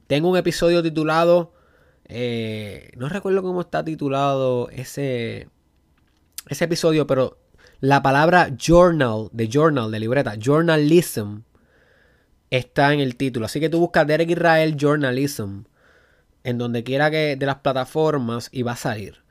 [0.08, 1.54] Tengo un episodio titulado
[2.10, 5.50] eh, no recuerdo cómo está titulado ese,
[6.48, 7.38] ese episodio, pero
[7.80, 11.40] la palabra journal, de journal, de libreta, journalism,
[12.50, 13.46] está en el título.
[13.46, 15.64] Así que tú buscas Derek Israel Journalism
[16.44, 19.24] en donde quiera que de las plataformas y va a salir.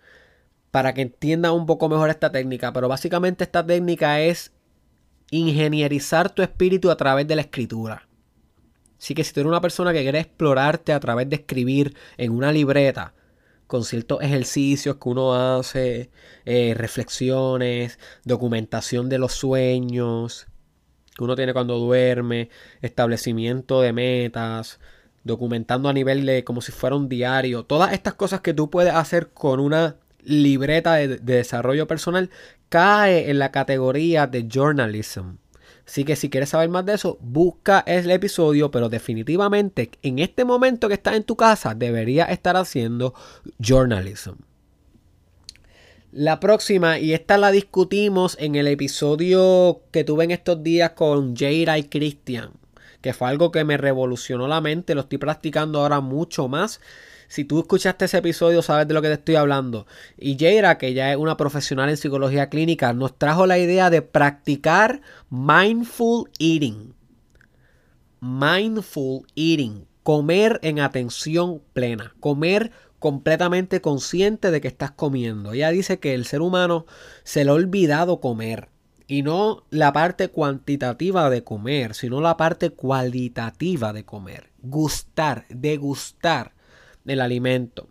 [0.70, 2.72] Para que entiendan un poco mejor esta técnica.
[2.74, 4.52] Pero básicamente esta técnica es
[5.30, 8.06] ingenierizar tu espíritu a través de la escritura.
[8.98, 12.32] Así que si tú eres una persona que quiere explorarte a través de escribir en
[12.32, 13.14] una libreta,
[13.66, 16.11] con ciertos ejercicios que uno hace,
[16.44, 20.46] eh, reflexiones, documentación de los sueños
[21.16, 22.50] que uno tiene cuando duerme,
[22.82, 24.78] establecimiento de metas,
[25.24, 28.94] documentando a nivel de como si fuera un diario, todas estas cosas que tú puedes
[28.94, 32.30] hacer con una libreta de desarrollo personal
[32.68, 35.37] cae en la categoría de journalism.
[35.87, 40.44] Así que si quieres saber más de eso, busca el episodio, pero definitivamente en este
[40.44, 43.14] momento que estás en tu casa deberías estar haciendo
[43.61, 44.35] journalism.
[46.11, 51.37] La próxima, y esta la discutimos en el episodio que tuve en estos días con
[51.37, 52.53] Jada y Christian,
[53.01, 56.81] que fue algo que me revolucionó la mente, lo estoy practicando ahora mucho más
[57.28, 59.86] si tú escuchaste ese episodio, sabes de lo que te estoy hablando.
[60.16, 64.02] Y Jaira, que ya es una profesional en psicología clínica, nos trajo la idea de
[64.02, 66.94] practicar mindful eating.
[68.20, 69.86] Mindful eating.
[70.02, 72.14] Comer en atención plena.
[72.20, 75.52] Comer completamente consciente de que estás comiendo.
[75.52, 76.86] Ella dice que el ser humano
[77.24, 78.68] se le ha olvidado comer.
[79.08, 84.50] Y no la parte cuantitativa de comer, sino la parte cualitativa de comer.
[84.62, 86.56] Gustar, degustar
[87.07, 87.88] el alimento.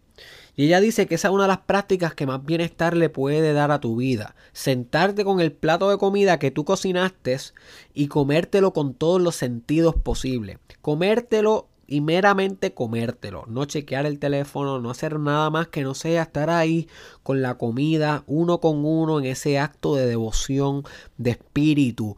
[0.56, 3.52] Y ella dice que esa es una de las prácticas que más bienestar le puede
[3.54, 4.36] dar a tu vida.
[4.54, 7.38] Sentarte con el plato de comida que tú cocinaste
[7.94, 10.60] y comértelo con todos los sentidos posibles.
[10.82, 13.44] Comértelo y meramente comértelo.
[13.48, 16.88] No chequear el teléfono, no hacer nada más que no sea estar ahí
[17.22, 20.84] con la comida uno con uno en ese acto de devoción,
[21.18, 22.16] de espíritu.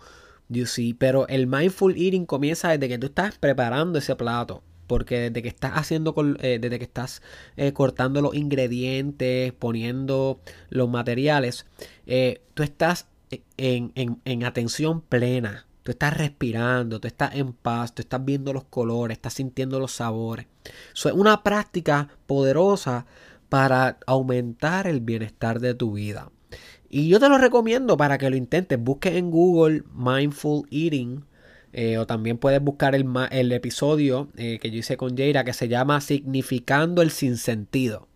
[0.50, 0.94] You see?
[0.94, 4.64] Pero el mindful eating comienza desde que tú estás preparando ese plato.
[4.88, 7.22] Porque desde que estás haciendo, eh, desde que estás
[7.58, 11.66] eh, cortando los ingredientes, poniendo los materiales,
[12.06, 13.08] eh, tú estás
[13.58, 15.66] en, en, atención plena.
[15.84, 19.94] Tú estás respirando, tú estás en paz, tú estás viendo los colores, estás sintiendo los
[19.94, 20.46] sabores.
[20.94, 23.06] Eso es una práctica poderosa
[23.48, 26.30] para aumentar el bienestar de tu vida.
[26.90, 28.80] Y yo te lo recomiendo para que lo intentes.
[28.80, 31.24] Busque en Google Mindful Eating
[31.80, 35.54] eh, o también puedes buscar el, el episodio eh, que yo hice con Jaira que
[35.54, 38.08] se llama Significando el sinsentido.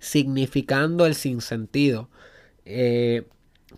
[0.00, 2.10] Significando el sinsentido.
[2.64, 3.22] Eh,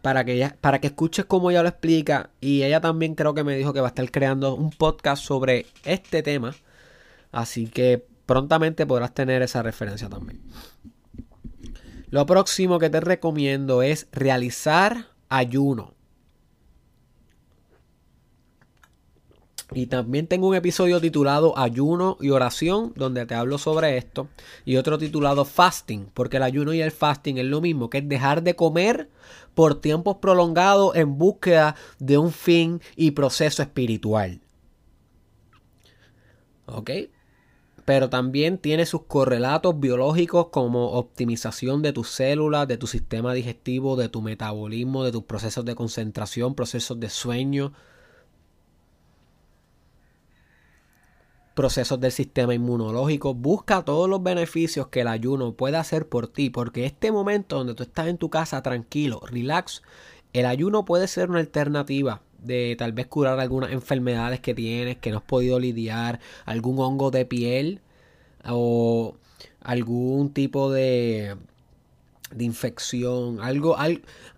[0.00, 2.30] para, que para que escuches cómo ella lo explica.
[2.40, 5.66] Y ella también creo que me dijo que va a estar creando un podcast sobre
[5.84, 6.54] este tema.
[7.30, 10.40] Así que prontamente podrás tener esa referencia también.
[12.08, 15.95] Lo próximo que te recomiendo es realizar ayuno.
[19.72, 24.28] Y también tengo un episodio titulado Ayuno y oración, donde te hablo sobre esto.
[24.64, 28.08] Y otro titulado Fasting, porque el ayuno y el fasting es lo mismo, que es
[28.08, 29.10] dejar de comer
[29.54, 34.40] por tiempos prolongados en búsqueda de un fin y proceso espiritual.
[36.66, 36.90] ¿Ok?
[37.84, 43.96] Pero también tiene sus correlatos biológicos como optimización de tus células, de tu sistema digestivo,
[43.96, 47.72] de tu metabolismo, de tus procesos de concentración, procesos de sueño,
[51.56, 53.34] procesos del sistema inmunológico.
[53.34, 57.74] Busca todos los beneficios que el ayuno puede hacer por ti, porque este momento donde
[57.74, 59.82] tú estás en tu casa tranquilo, relax,
[60.34, 65.10] el ayuno puede ser una alternativa de tal vez curar algunas enfermedades que tienes, que
[65.10, 67.80] no has podido lidiar, algún hongo de piel
[68.44, 69.16] o
[69.62, 71.36] algún tipo de,
[72.32, 73.78] de infección, algo,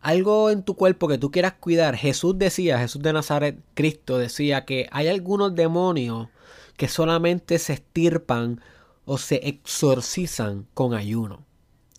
[0.02, 1.96] algo en tu cuerpo que tú quieras cuidar.
[1.96, 6.28] Jesús decía, Jesús de Nazaret, Cristo decía que hay algunos demonios
[6.78, 8.62] que solamente se estirpan
[9.04, 11.44] o se exorcizan con ayuno.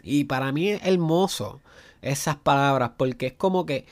[0.02, 1.62] Y para mí es hermoso
[2.02, 3.86] esas palabras porque es como que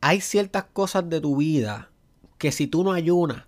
[0.00, 1.90] hay ciertas cosas de tu vida
[2.38, 3.44] que si tú no ayunas,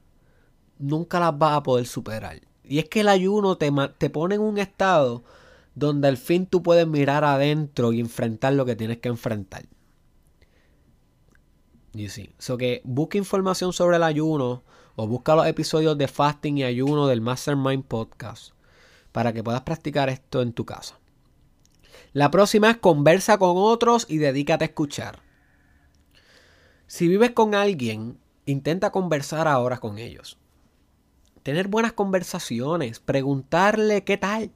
[0.79, 2.41] nunca las vas a poder superar.
[2.63, 5.25] Y es que el ayuno te, te pone en un estado
[5.75, 9.67] donde al fin tú puedes mirar adentro y enfrentar lo que tienes que enfrentar.
[11.93, 14.63] Y sí, so que busca información sobre el ayuno
[14.97, 18.53] o busca los episodios de fasting y ayuno del Mastermind Podcast
[19.13, 20.99] para que puedas practicar esto en tu casa.
[22.13, 25.21] La próxima es conversa con otros y dedícate a escuchar.
[26.87, 30.39] Si vives con alguien, intenta conversar ahora con ellos.
[31.43, 34.51] Tener buenas conversaciones, preguntarle qué tal,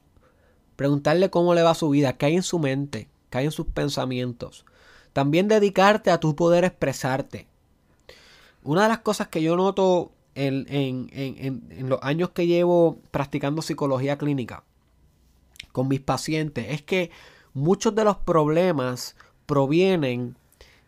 [0.77, 3.67] preguntarle cómo le va su vida, qué hay en su mente, qué hay en sus
[3.67, 4.65] pensamientos.
[5.13, 7.49] También dedicarte a tu poder expresarte.
[8.63, 14.63] Una de las cosas que yo noto en, los años que llevo practicando psicología clínica
[15.73, 17.11] con mis pacientes es que
[17.55, 20.37] muchos de los problemas provienen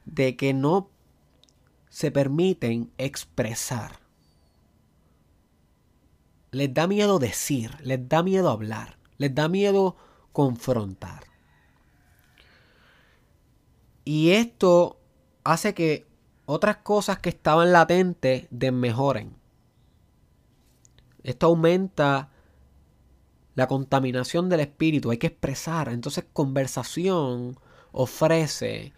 [0.04, 0.88] de que no
[1.88, 3.98] se permiten expresar.
[6.52, 9.96] Les da miedo decir, les da miedo hablar, les da miedo
[10.32, 11.24] confrontar.
[14.04, 14.98] Y esto
[15.44, 16.06] hace que
[16.46, 19.39] otras cosas que estaban latentes desmejoren.
[21.22, 22.30] Esto aumenta
[23.54, 25.10] la contaminación del espíritu.
[25.10, 25.88] Hay que expresar.
[25.88, 27.58] Entonces conversación
[27.92, 28.92] ofrece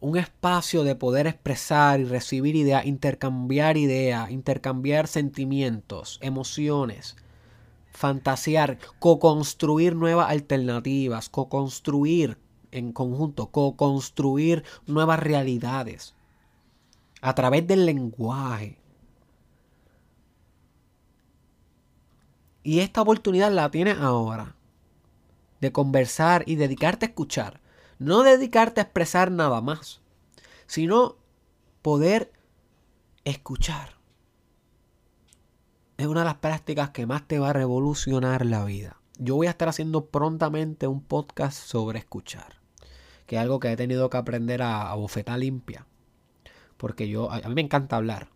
[0.00, 7.16] un espacio de poder expresar y recibir ideas, intercambiar ideas, intercambiar sentimientos, emociones,
[7.92, 12.38] fantasear, co-construir nuevas alternativas, co-construir
[12.72, 16.14] en conjunto, co-construir nuevas realidades
[17.22, 18.78] a través del lenguaje.
[22.66, 24.56] Y esta oportunidad la tienes ahora.
[25.60, 27.60] De conversar y dedicarte a escuchar.
[28.00, 30.00] No dedicarte a expresar nada más.
[30.66, 31.14] Sino
[31.80, 32.32] poder
[33.22, 33.98] escuchar.
[35.96, 38.96] Es una de las prácticas que más te va a revolucionar la vida.
[39.16, 42.56] Yo voy a estar haciendo prontamente un podcast sobre escuchar.
[43.26, 45.86] Que es algo que he tenido que aprender a, bofeta limpia.
[46.78, 48.30] Porque yo, a, mí me encanta hablar.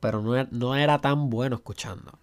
[0.00, 2.18] Pero no, no era tan bueno escuchando.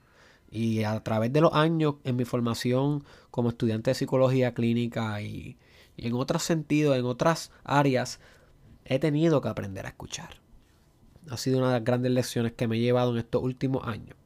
[0.52, 5.58] Y a través de los años en mi formación como estudiante de psicología clínica y,
[5.96, 8.20] en otros sentidos, en otras áreas,
[8.84, 10.42] he tenido que aprender a escuchar.
[11.30, 14.18] Ha sido una de las grandes lecciones que me he llevado en estos últimos años.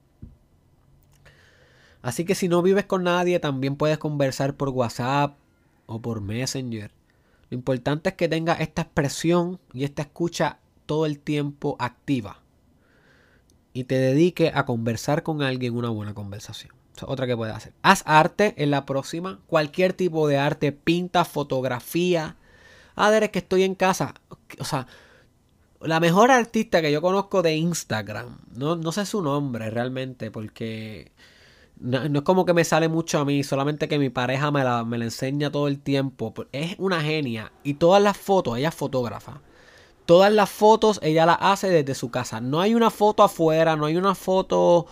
[2.01, 5.38] Así que si no vives con nadie, también puedes conversar por WhatsApp
[5.85, 6.91] o por Messenger.
[7.49, 12.44] Lo importante es que tengas esta expresión y esta escucha todo el tiempo activa
[13.75, 16.73] y te dedique a conversar con alguien una buena conversación.
[17.01, 17.73] otra que puedes hacer.
[17.81, 19.41] Haz arte en la próxima.
[19.47, 20.71] Cualquier tipo de arte.
[20.71, 22.38] Pinta, fotografía.
[22.95, 24.13] Ah, es que estoy en casa.
[24.59, 24.88] O sea,
[25.81, 28.38] la mejor artista que yo conozco de Instagram.
[28.55, 30.31] No, no sé su nombre realmente.
[30.31, 31.11] Porque
[31.77, 33.43] no, es como que me sale mucho a mí.
[33.43, 36.33] Solamente que mi pareja me la, me la enseña todo el tiempo.
[36.53, 37.51] Es una genia.
[37.61, 39.41] Y todas las fotos, ella es fotógrafa.
[40.05, 42.41] Todas las fotos ella las hace desde su casa.
[42.41, 44.86] No hay una foto afuera, no hay una foto,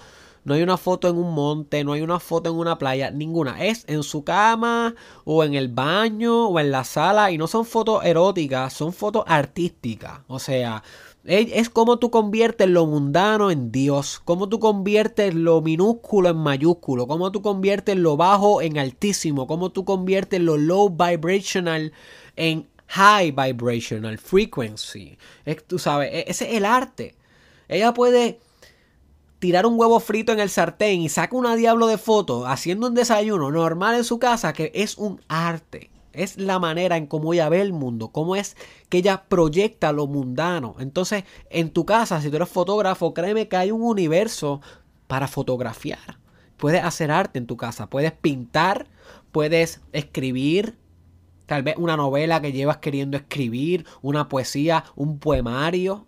[0.44, 3.64] no hay una foto en un monte, no hay una foto en una playa, ninguna.
[3.64, 7.66] Es en su cama o en el baño o en la sala y no son
[7.66, 10.22] fotos eróticas, son fotos artísticas.
[10.28, 10.84] O sea,
[11.26, 17.08] es como tú conviertes lo mundano en Dios, como tú conviertes lo minúsculo en mayúsculo,
[17.08, 21.94] como tú conviertes lo bajo en altísimo, como tú conviertes lo low vibrational
[22.36, 25.18] en high vibrational frequency.
[25.68, 27.16] tú sabes, e, ese es el arte.
[27.68, 28.40] Ella puede
[29.40, 32.94] tirar un huevo frito en el sartén y saca una diablo de foto haciendo un
[32.94, 35.90] desayuno normal en su casa, que es un arte.
[36.14, 38.56] Es la manera en cómo ella ve el mundo, cómo es
[38.90, 40.76] que ella proyecta lo mundano.
[40.80, 44.62] Entonces, en tu casa, si tú eres fotógrafo, créeme que hay un universo
[45.08, 46.20] para fotografiar.
[46.58, 48.88] Puedes hacer arte en tu casa, puedes pintar,
[49.32, 50.78] puedes escribir,
[51.46, 56.06] tal vez una novela que llevas queriendo escribir, una poesía, un poemario,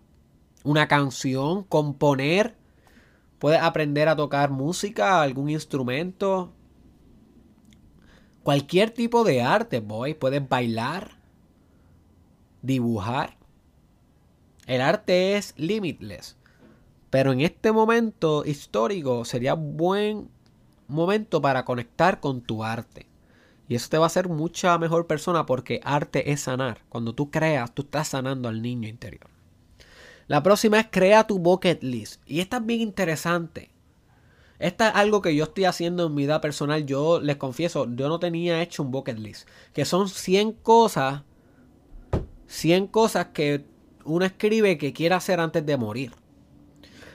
[0.64, 2.56] una canción, componer.
[3.38, 6.52] Puedes aprender a tocar música, algún instrumento,
[8.46, 10.14] Cualquier tipo de arte, boy.
[10.14, 11.18] Puedes bailar,
[12.62, 13.36] dibujar.
[14.68, 16.36] El arte es limitless.
[17.10, 20.28] Pero en este momento histórico sería buen
[20.86, 23.08] momento para conectar con tu arte.
[23.68, 26.82] Y eso te va a hacer mucha mejor persona porque arte es sanar.
[26.88, 29.28] Cuando tú creas, tú estás sanando al niño interior.
[30.28, 32.20] La próxima es crea tu bucket list.
[32.26, 33.70] Y esta es bien interesante.
[34.58, 36.86] Esta es algo que yo estoy haciendo en mi vida personal.
[36.86, 39.48] Yo les confieso, yo no tenía hecho un bucket list.
[39.72, 41.22] Que son 100 cosas.
[42.46, 43.66] 100 cosas que
[44.04, 46.12] uno escribe que quiere hacer antes de morir.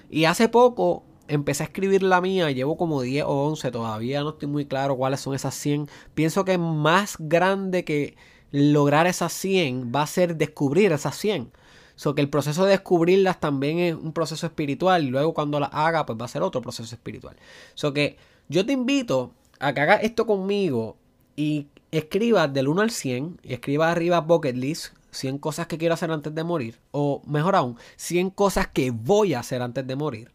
[0.10, 2.52] Y hace poco empecé a escribir la mía.
[2.52, 3.72] Llevo como 10 o 11.
[3.72, 5.88] Todavía no estoy muy claro cuáles son esas 100.
[6.14, 8.16] Pienso que más grande que
[8.52, 11.52] lograr esas 100 va a ser descubrir esas 100.
[11.96, 15.08] So que el proceso de descubrirlas también es un proceso espiritual.
[15.08, 17.38] Luego cuando las haga, pues va a ser otro proceso espiritual.
[17.76, 18.18] So que
[18.50, 20.98] yo te invito a que hagas esto conmigo
[21.36, 25.94] y escribas del 1 al 100 y escribas arriba bucket list 100 cosas que quiero
[25.94, 26.80] hacer antes de morir.
[26.92, 30.32] O mejor aún, 100 cosas que voy a hacer antes de morir.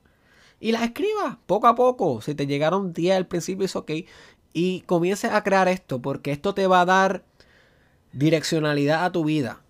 [0.60, 2.20] Y las escribas poco a poco.
[2.20, 3.90] Si te llegaron 10 al principio es ok.
[4.52, 7.24] Y comiences a crear esto porque esto te va a dar
[8.12, 9.60] direccionalidad a tu vida.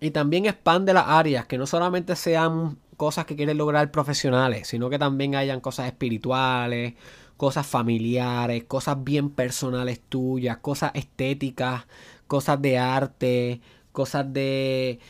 [0.00, 4.90] Y también expande las áreas, que no solamente sean cosas que quieres lograr profesionales, sino
[4.90, 6.94] que también hayan cosas espirituales,
[7.36, 11.86] cosas familiares, cosas bien personales tuyas, cosas estéticas,
[12.26, 13.60] cosas de arte,
[13.92, 15.00] cosas de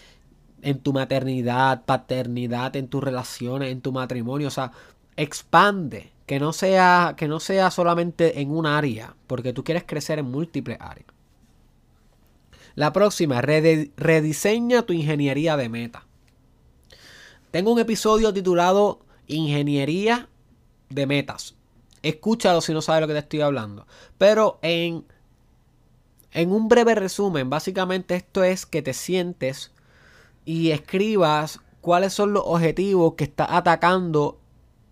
[0.63, 4.73] en tu maternidad, paternidad, en tus relaciones, en tu matrimonio, o sea,
[5.17, 10.19] expande, que no sea que no sea solamente en un área, porque tú quieres crecer
[10.19, 11.07] en múltiples áreas.
[12.75, 16.05] La próxima, rediseña tu ingeniería de meta.
[17.51, 20.29] Tengo un episodio titulado Ingeniería
[20.91, 21.55] de metas.
[22.03, 23.87] Escúchalo si no sabes lo que te estoy hablando.
[24.19, 25.07] Pero en,
[26.33, 29.73] en un breve resumen, básicamente esto es que te sientes
[30.45, 34.39] y escribas cuáles son los objetivos que estás atacando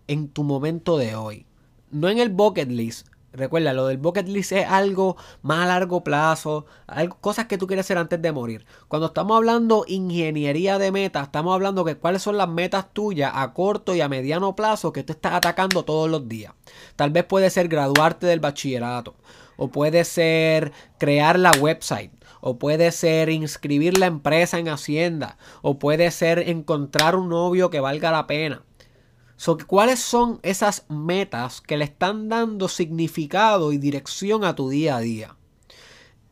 [0.07, 1.45] en tu momento de hoy.
[1.91, 6.05] No en el bucket list, Recuerda, lo del bucket list es algo más a largo
[6.05, 8.65] plazo, algo, cosas que tú quieres hacer antes de morir.
[8.87, 13.53] Cuando estamos hablando ingeniería de metas, estamos hablando de cuáles son las metas tuyas a
[13.53, 16.53] corto y a mediano plazo que tú estás atacando todos los días.
[16.95, 19.15] Tal vez puede ser graduarte del bachillerato,
[19.57, 25.77] o puede ser crear la website, o puede ser inscribir la empresa en Hacienda, o
[25.77, 28.63] puede ser encontrar un novio que valga la pena.
[29.67, 35.01] ¿Cuáles son esas metas que le están dando significado y dirección a tu día a
[35.01, 35.35] día?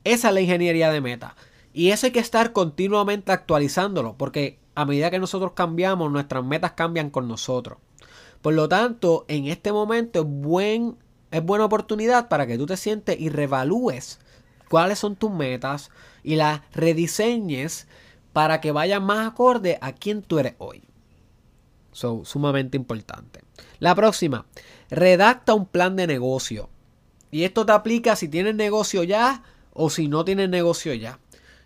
[0.04, 1.36] Esa es la ingeniería de meta.
[1.74, 6.74] Y eso hay que estar continuamente actualizándolo, porque a medida que nosotros cambiamos, nuestras metas
[6.74, 7.78] cambian con nosotros.
[8.42, 10.98] Por lo tanto, en este momento es, buen,
[11.32, 14.20] es buena oportunidad para que tú te sientes y revalúes
[14.70, 15.92] cuáles son tus metas
[16.24, 17.88] y las rediseñes
[18.34, 20.84] para que vayan más acorde a quién tú eres hoy.
[21.94, 23.42] So, sumamente importante.
[23.80, 24.46] La próxima,
[24.90, 26.70] redacta un plan de negocio.
[27.32, 31.20] Y esto te aplica si tienes negocio ya o si no tienes negocio ya.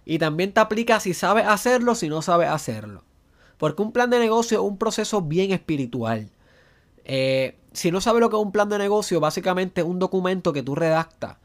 [0.05, 3.03] Y también te aplica si sabes hacerlo si no sabes hacerlo.
[3.57, 6.29] Porque un plan de negocio es un proceso bien espiritual.
[7.03, 10.53] Eh, si no sabes lo que es un plan de negocio, básicamente es un documento
[10.53, 11.37] que tú redactas,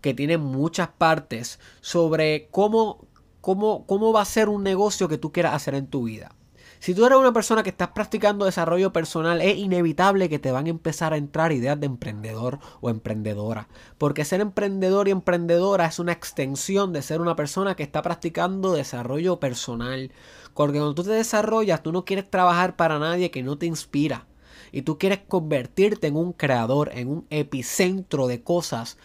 [0.00, 3.06] que tiene muchas partes sobre cómo,
[3.40, 6.34] cómo, cómo va a ser un negocio que tú quieras hacer en tu vida.
[6.80, 10.64] Si tú eres una persona que estás practicando desarrollo personal, es inevitable que te van
[10.64, 13.68] a empezar a entrar ideas de emprendedor o emprendedora.
[13.98, 18.72] Porque ser emprendedor y emprendedora es una extensión de ser una persona que está practicando
[18.72, 20.10] desarrollo personal.
[20.54, 24.26] Porque cuando tú te desarrollas, tú no quieres trabajar para nadie que no te inspira.
[24.72, 28.96] Y tú quieres convertirte en un creador, en un epicentro de cosas,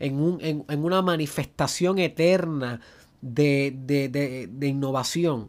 [0.00, 2.80] en, un, en, una manifestación eterna
[3.20, 5.48] de, de, de innovación.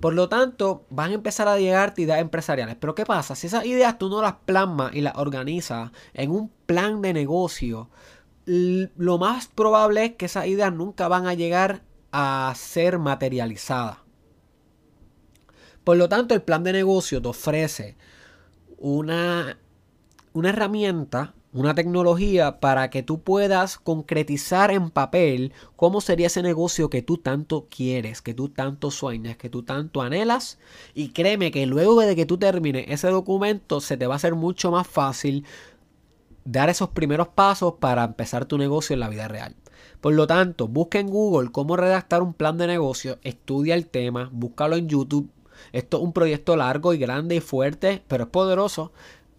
[0.00, 2.76] Por lo tanto, van a empezar a llegar ideas empresariales.
[2.80, 3.34] Pero ¿qué pasa?
[3.34, 7.90] Si esas ideas tú no las plasmas y las organizas en un plan de negocio,
[8.46, 11.82] lo más probable es que esas ideas nunca van a llegar
[12.12, 13.98] a ser materializadas.
[15.84, 17.96] Por lo tanto, el plan de negocio te ofrece
[18.78, 19.58] una
[20.32, 26.90] una herramienta, una tecnología para que tú puedas concretizar en papel cómo sería ese negocio
[26.90, 30.58] que tú tanto quieres, que tú tanto sueñas, que tú tanto anhelas.
[30.94, 34.34] Y créeme que luego de que tú termines ese documento se te va a hacer
[34.34, 35.44] mucho más fácil
[36.44, 39.56] dar esos primeros pasos para empezar tu negocio en la vida real.
[40.00, 44.30] Por lo tanto, busca en Google cómo redactar un plan de negocio, estudia el tema,
[44.32, 45.30] búscalo en YouTube.
[45.72, 48.92] Esto es un proyecto largo y grande y fuerte, pero es poderoso.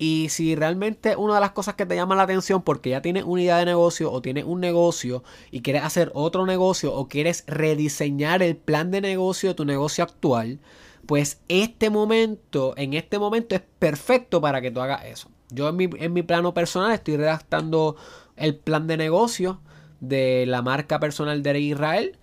[0.04, 3.24] Y si realmente una de las cosas que te llama la atención porque ya tienes
[3.24, 7.44] una idea de negocio o tienes un negocio y quieres hacer otro negocio o quieres
[7.46, 10.60] rediseñar el plan de negocio de tu negocio actual,
[11.06, 15.30] pues este momento, en este momento es perfecto para que tú hagas eso.
[15.52, 17.96] Yo en mi, en mi plano personal estoy redactando
[18.38, 19.62] el plan de negocio
[20.00, 22.18] de la marca personal de Israel.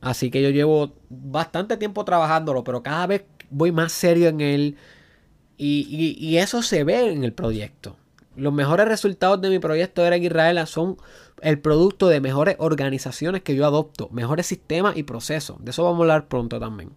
[0.00, 4.76] Así que yo llevo bastante tiempo trabajándolo, pero cada vez voy más serio en él.
[5.56, 7.96] Y, eso se ve en el proyecto.
[8.36, 10.96] Los mejores resultados de mi proyecto de Israel son
[11.40, 15.56] el producto de mejores organizaciones que yo adopto, mejores sistemas y procesos.
[15.64, 16.90] De eso vamos a hablar pronto también.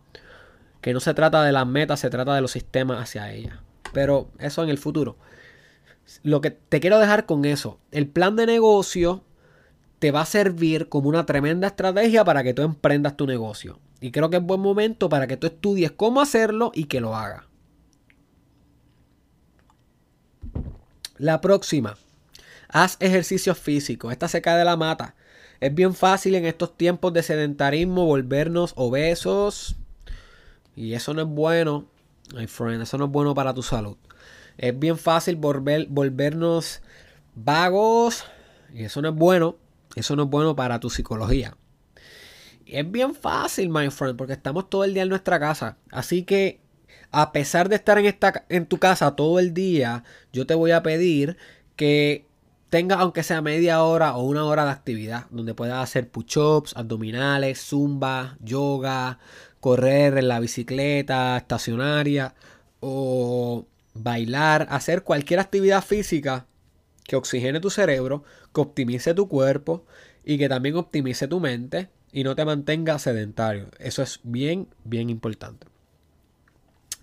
[0.81, 3.59] Que no se trata de las metas, se trata de los sistemas hacia ellas.
[3.93, 5.17] Pero eso en el futuro
[6.23, 9.23] lo que te quiero dejar con eso, el plan de negocio
[9.99, 13.79] te va a servir como una tremenda estrategia para que tú emprendas tu negocio.
[13.99, 17.15] Y creo que es buen momento para que tú estudies cómo hacerlo y que lo
[17.15, 17.43] hagas.
[21.17, 21.97] La próxima.
[22.69, 24.11] Haz ejercicio físico.
[24.11, 25.15] Esta se cae de la mata.
[25.59, 29.75] Es bien fácil en estos tiempos de sedentarismo volvernos obesos.
[30.75, 31.87] Y eso no es bueno,
[32.35, 32.81] my friend.
[32.81, 33.97] Eso no es bueno para tu salud.
[34.57, 36.81] Es bien fácil volver, volvernos
[37.35, 38.25] vagos
[38.73, 39.55] y eso no es bueno.
[39.95, 41.57] Eso no es bueno para tu psicología.
[42.67, 45.77] es bien fácil, my friend, porque estamos todo el día en nuestra casa.
[45.89, 46.59] Así que,
[47.19, 50.69] a pesar de estar en, esta, en tu casa todo el día, yo te voy
[50.69, 51.35] a pedir
[51.75, 52.27] que
[52.69, 57.59] tengas, aunque sea media hora o una hora de actividad, donde puedas hacer push-ups, abdominales,
[57.59, 59.17] zumba, yoga,
[59.59, 62.35] correr en la bicicleta estacionaria
[62.81, 63.65] o
[63.95, 66.45] bailar, hacer cualquier actividad física
[67.03, 69.87] que oxigene tu cerebro, que optimice tu cuerpo
[70.23, 73.71] y que también optimice tu mente y no te mantenga sedentario.
[73.79, 75.65] Eso es bien, bien importante.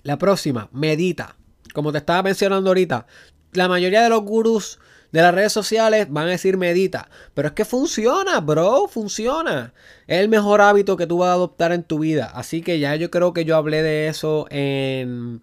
[0.04, 1.36] La próxima, medita.
[1.72, 3.06] Como te estaba mencionando ahorita,
[3.52, 4.78] la mayoría de los gurús
[5.12, 7.08] de las redes sociales van a decir medita.
[7.32, 9.72] Pero es que funciona, bro, funciona.
[10.06, 12.30] Es el mejor hábito que tú vas a adoptar en tu vida.
[12.34, 15.40] Así que ya yo creo que yo hablé de eso en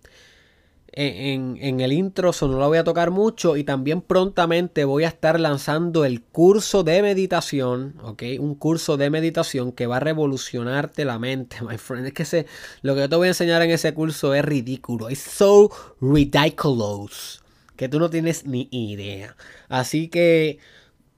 [0.94, 3.56] en, el intro, eso no lo voy a tocar mucho.
[3.56, 8.24] Y también prontamente voy a estar lanzando el curso de meditación, ¿ok?
[8.40, 12.08] Un curso de meditación que va a revolucionarte la mente, my friend.
[12.08, 12.46] Es que ese,
[12.82, 15.10] lo que yo te voy a enseñar en ese curso es ridículo.
[15.10, 15.72] Es so
[16.02, 17.42] ridiculous.
[17.76, 19.36] Que tú no tienes ni idea.
[19.70, 20.60] Así que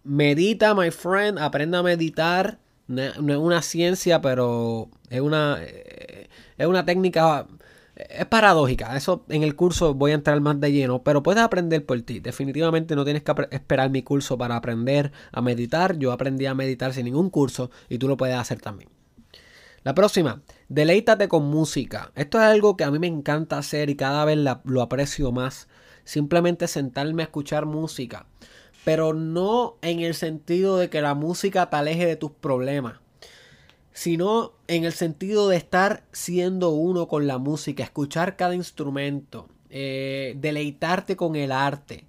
[0.03, 1.39] medita, my friend.
[1.39, 2.59] Aprenda a meditar.
[2.86, 7.47] No es una ciencia, pero es una, eh, es una técnica
[7.96, 8.96] es paradójica.
[8.96, 12.20] Eso en el curso voy a entrar más de lleno, pero puedes aprender por ti.
[12.20, 15.98] Definitivamente no tienes que esperar mi curso para aprender a meditar.
[15.98, 18.89] Yo aprendí a meditar sin ningún curso y tú lo puedes hacer también.
[19.84, 22.12] La próxima, deleítate con música.
[22.16, 25.68] Esto es algo que a mí me encanta hacer y cada vez lo aprecio más.
[26.06, 28.26] Simplemente sentarme a escuchar música.
[28.86, 33.03] Pero no en el sentido de que la música te aleje de tus problemas
[33.94, 40.36] sino en el sentido de estar siendo uno con la música, escuchar cada instrumento, eh,
[40.38, 42.06] deleitarte con el arte.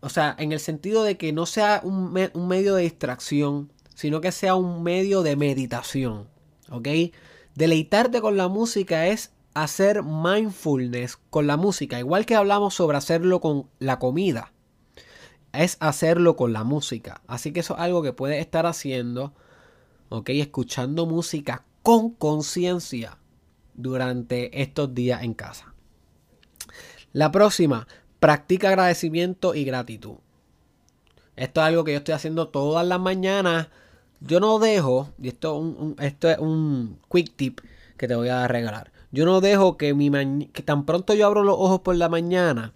[0.00, 4.22] O sea, en el sentido de que no sea un, un, medio de distracción, sino
[4.22, 6.26] que sea un medio de meditación.
[6.70, 6.88] ¿Ok?
[7.54, 13.40] Deleitarte con la música es hacer mindfulness con la música, igual que hablamos sobre hacerlo
[13.40, 14.52] con la comida.
[15.52, 17.20] Es hacerlo con la música.
[17.26, 19.34] Así que eso es algo que puedes estar haciendo
[20.10, 20.28] ¿ok?
[20.30, 23.16] Escuchando música con conciencia
[23.74, 25.74] durante estos días en casa.
[27.12, 27.88] La próxima,
[28.20, 30.16] practica agradecimiento y gratitud.
[31.36, 33.68] Esto es algo que yo estoy haciendo todas las mañanas.
[34.20, 37.60] Yo no dejo, y esto, es un quick tip
[37.96, 38.92] que te voy a regalar.
[39.10, 40.10] Yo no dejo que, mi
[40.52, 42.74] que tan pronto yo abro los ojos por la mañana,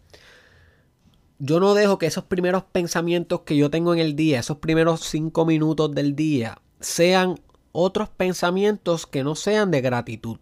[1.39, 5.03] yo no dejo que esos primeros pensamientos que yo tengo en el día, esos primeros
[5.03, 7.41] cinco minutos del día, sean
[7.73, 10.39] otros pensamientos que no sean de gratitud.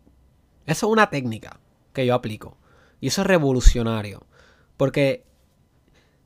[0.66, 1.60] Esa es una técnica
[1.92, 2.58] que yo aplico.
[3.00, 4.26] Y eso es revolucionario.
[4.76, 5.24] Porque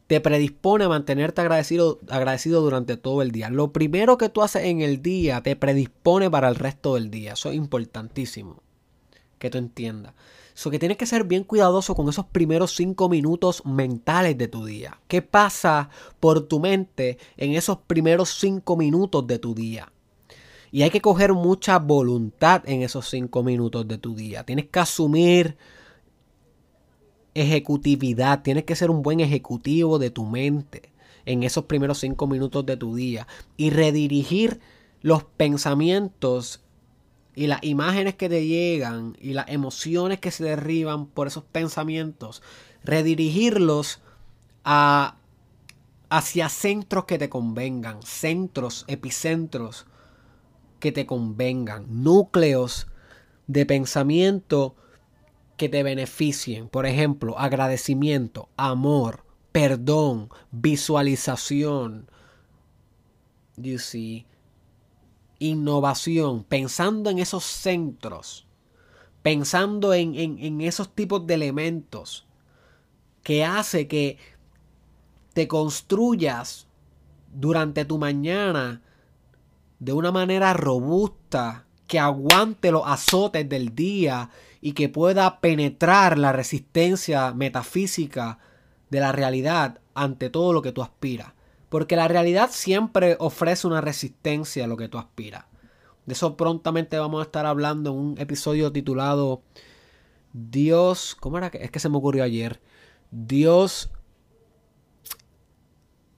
[0.06, 3.50] te predispone a mantenerte agradecido, agradecido durante todo el día.
[3.50, 7.34] Lo primero que tú haces en el día te predispone para el resto del día.
[7.34, 8.62] Eso es importantísimo.
[9.38, 10.14] que tú entiendas.
[10.54, 14.64] So que tienes que ser bien cuidadoso con esos primeros cinco minutos mentales de tu
[14.64, 14.98] día.
[15.08, 15.90] ¿Qué pasa
[16.20, 19.92] por tu mente en esos primeros cinco minutos de tu día?
[20.76, 24.44] Y hay que coger mucha voluntad en esos cinco minutos de tu día.
[24.44, 25.56] Tienes que asumir
[27.32, 28.42] ejecutividad.
[28.42, 30.92] Tienes que ser un buen ejecutivo de tu mente
[31.24, 33.26] en esos primeros cinco minutos de tu día.
[33.56, 34.60] Y redirigir
[35.00, 36.60] los pensamientos
[37.34, 42.42] y las imágenes que te llegan y las emociones que se derriban por esos pensamientos,
[42.84, 44.02] redirigirlos
[44.62, 45.16] a,
[46.10, 49.86] hacia centros que te convengan, centros, epicentros
[50.78, 52.86] que te convengan, núcleos
[53.46, 54.76] de pensamiento
[55.56, 56.68] que te beneficien.
[56.68, 62.10] Por ejemplo, agradecimiento, amor, perdón, visualización.
[63.56, 64.26] You see,
[65.38, 68.46] innovación, pensando en esos centros,
[69.22, 72.26] pensando en, esos tipos de elementos
[73.22, 74.18] que hace que
[75.32, 76.68] te construyas
[77.34, 78.82] durante tu mañana
[79.78, 86.32] de una manera robusta, que aguante los azotes del día y que pueda penetrar la
[86.32, 88.38] resistencia metafísica
[88.90, 91.32] de la realidad ante todo lo que tú aspiras.
[91.68, 95.44] Porque la realidad siempre ofrece una resistencia a lo que tú aspiras.
[96.06, 99.42] De eso prontamente vamos a estar hablando en un episodio titulado
[100.32, 101.48] Dios, ¿cómo era?
[101.48, 102.60] Es que se me ocurrió ayer.
[103.10, 103.90] Dios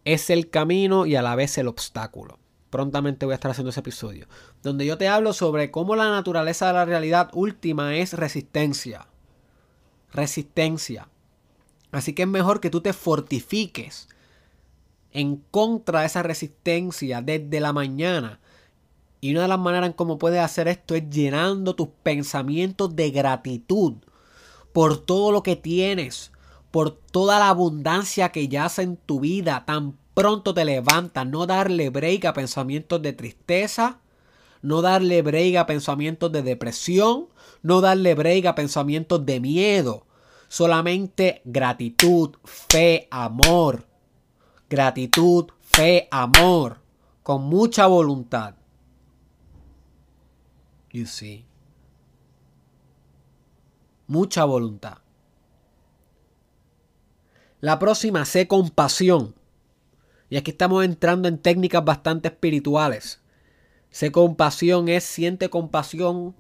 [0.04, 2.38] es el camino y a la vez el obstáculo.
[2.70, 4.26] Prontamente voy a estar haciendo ese episodio.
[4.62, 9.06] Donde yo te hablo sobre cómo la naturaleza de la realidad última es resistencia.
[10.12, 11.08] Resistencia.
[11.90, 14.08] Así que es mejor que tú te fortifiques
[15.12, 18.40] en contra de esa resistencia desde la mañana.
[19.20, 23.10] Y una de las maneras en cómo puedes hacer esto es llenando tus pensamientos de
[23.10, 23.94] gratitud
[24.72, 26.30] por todo lo que tienes,
[26.70, 29.64] por toda la abundancia que yace en tu vida.
[29.66, 34.00] Tan pronto te levantas, no darle break a pensamientos de tristeza,
[34.62, 37.28] no darle break a pensamientos de depresión,
[37.62, 40.06] no darle break a pensamientos de miedo.
[40.48, 43.88] Solamente gratitud, fe, amor
[44.68, 46.78] gratitud, fe, amor,
[47.22, 48.54] con mucha voluntad.
[50.92, 51.44] You see.
[54.06, 54.98] Mucha voluntad.
[57.60, 59.34] La próxima, sé compasión.
[60.30, 63.20] Y aquí estamos entrando en técnicas bastante espirituales.
[63.90, 66.34] Sé compasión es siente compasión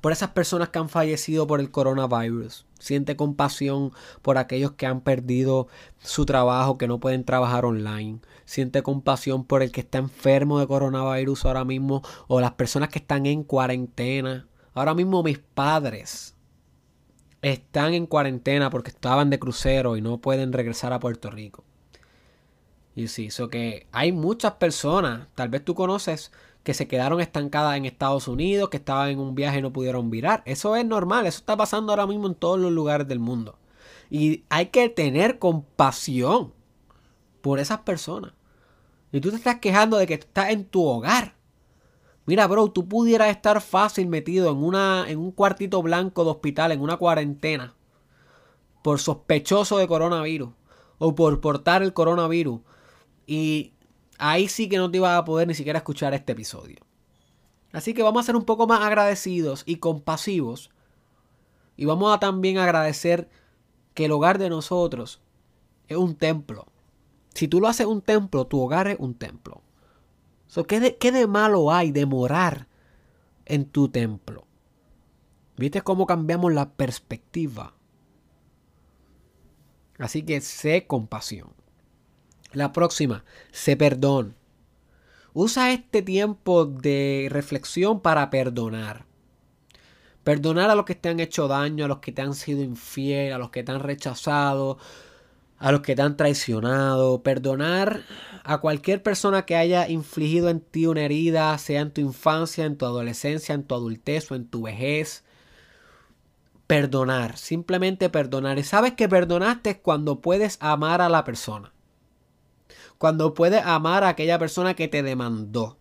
[0.00, 2.66] por esas personas que han fallecido por el coronavirus.
[2.78, 3.92] Siente compasión
[4.22, 5.68] por aquellos que han perdido
[5.98, 8.20] su trabajo, que no pueden trabajar online.
[8.44, 13.00] Siente compasión por el que está enfermo de coronavirus ahora mismo o las personas que
[13.00, 14.48] están en cuarentena.
[14.74, 16.36] Ahora mismo mis padres
[17.42, 21.67] están en cuarentena porque estaban de crucero y no pueden regresar a Puerto Rico.
[22.98, 26.32] Y sí, eso que hay muchas personas, tal vez tú conoces
[26.64, 30.10] que se quedaron estancadas en Estados Unidos, que estaban en un viaje y no pudieron
[30.10, 30.42] virar.
[30.46, 33.56] Eso es normal, eso está pasando ahora mismo en todos los lugares del mundo.
[34.10, 36.52] Y hay que tener compasión
[37.40, 38.32] por esas personas.
[39.12, 41.36] Y tú te estás quejando de que estás en tu hogar.
[42.26, 46.72] Mira, bro, tú pudieras estar fácil metido en, una, en un cuartito blanco de hospital,
[46.72, 47.76] en una cuarentena,
[48.82, 50.50] por sospechoso de coronavirus
[50.98, 52.62] o por portar el coronavirus.
[53.28, 53.74] Y
[54.16, 56.78] ahí sí que no te ibas a poder ni siquiera escuchar este episodio.
[57.72, 60.70] Así que vamos a ser un poco más agradecidos y compasivos.
[61.76, 63.28] Y vamos a también agradecer
[63.92, 65.20] que el hogar de nosotros
[65.88, 66.68] es un templo.
[67.34, 69.62] Si tú lo haces un templo, tu hogar es un templo.
[70.66, 72.66] ¿qué, de, ¿Qué de malo hay de morar
[73.44, 74.46] en tu templo?
[75.58, 77.74] ¿Viste cómo cambiamos la perspectiva?
[79.98, 81.57] Así que sé compasión.
[82.52, 84.34] La próxima, sé perdón.
[85.34, 89.04] Usa este tiempo de reflexión para perdonar.
[90.24, 93.32] Perdonar a los que te han hecho daño, a los que te han sido infiel,
[93.34, 94.78] a los que te han rechazado,
[95.58, 97.22] a los que te han traicionado.
[97.22, 98.00] Perdonar
[98.44, 102.78] a cualquier persona que haya infligido en ti una herida, sea en tu infancia, en
[102.78, 105.22] tu adolescencia, en tu adultez o en tu vejez.
[106.66, 108.58] Perdonar, simplemente perdonar.
[108.58, 111.72] Y sabes que perdonaste cuando puedes amar a la persona
[112.98, 115.78] cuando puedes amar a aquella persona que te demandó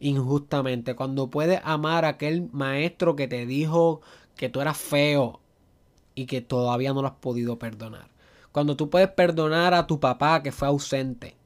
[0.00, 4.00] injustamente, cuando puedes amar a aquel maestro que te dijo
[4.36, 5.40] que tú eras feo
[6.14, 8.08] y que todavía no lo has podido perdonar.
[8.52, 11.36] Cuando tú puedes perdonar a tu papá que fue ausente.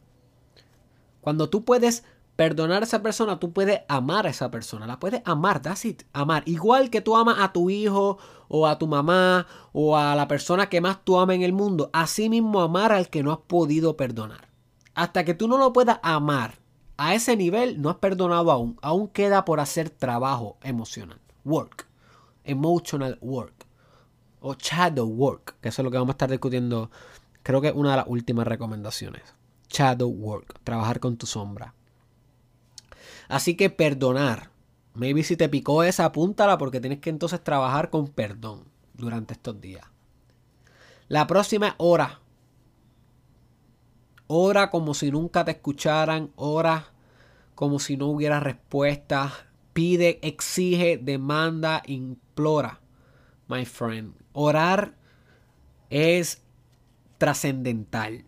[1.20, 2.04] Cuando tú puedes
[2.36, 4.86] perdonar a esa persona, tú puedes amar a esa persona.
[4.86, 5.86] La puedes amar, that's.
[6.12, 6.42] Amar.
[6.46, 8.18] Igual que tú amas a tu hijo
[8.48, 11.90] o a tu mamá o a la persona que más tú amas en el mundo.
[11.92, 14.51] Así mismo amar al que no has podido perdonar.
[14.94, 16.58] Hasta que tú no lo puedas amar
[16.96, 18.78] a ese nivel, no has perdonado aún.
[18.82, 21.20] Aún queda por hacer trabajo emocional.
[21.44, 21.86] Work.
[22.44, 23.66] Emotional work.
[24.40, 25.56] O shadow work.
[25.60, 26.90] Que eso es lo que vamos a estar discutiendo.
[27.42, 29.22] Creo que es una de las últimas recomendaciones.
[29.68, 30.60] Shadow work.
[30.62, 31.74] Trabajar con tu sombra.
[33.28, 34.50] Así que perdonar.
[34.94, 39.60] Maybe si te picó esa, apúntala porque tienes que entonces trabajar con perdón durante estos
[39.60, 39.86] días.
[41.08, 41.74] La próxima es
[44.32, 44.70] ora.
[44.70, 46.30] Como si nunca te escucharan.
[46.36, 46.92] Ora
[47.54, 49.32] como si no hubiera respuesta.
[49.72, 52.80] Pide, exige, demanda, implora.
[53.48, 54.14] My friend.
[54.32, 54.96] Orar
[55.90, 56.42] es
[57.18, 58.24] trascendental.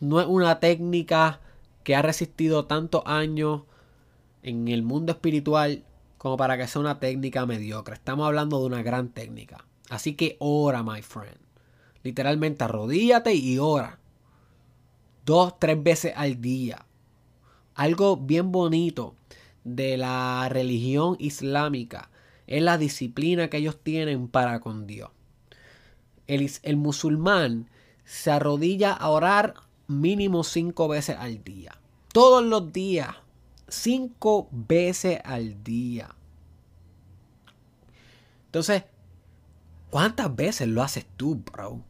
[0.00, 1.40] No es una técnica
[1.84, 3.62] que ha resistido tantos años
[4.42, 5.84] en el mundo espiritual
[6.18, 7.94] como para que sea una técnica mediocre.
[7.94, 9.66] Estamos hablando de una gran técnica.
[9.88, 11.38] Así que ora, my friend.
[12.02, 14.00] Literalmente arrodíllate y ora.
[15.26, 16.86] Dos, tres veces al día.
[17.74, 19.16] Algo bien bonito
[19.64, 22.10] de la religión islámica
[22.46, 25.10] es la disciplina que ellos tienen para con Dios.
[26.28, 27.68] El, el musulmán
[28.04, 29.54] se arrodilla a orar
[29.88, 31.76] mínimo cinco veces al día.
[32.12, 33.16] Todos los días.
[33.66, 36.14] Cinco veces al día.
[38.44, 38.84] Entonces,
[39.90, 41.82] ¿cuántas veces lo haces tú, bro?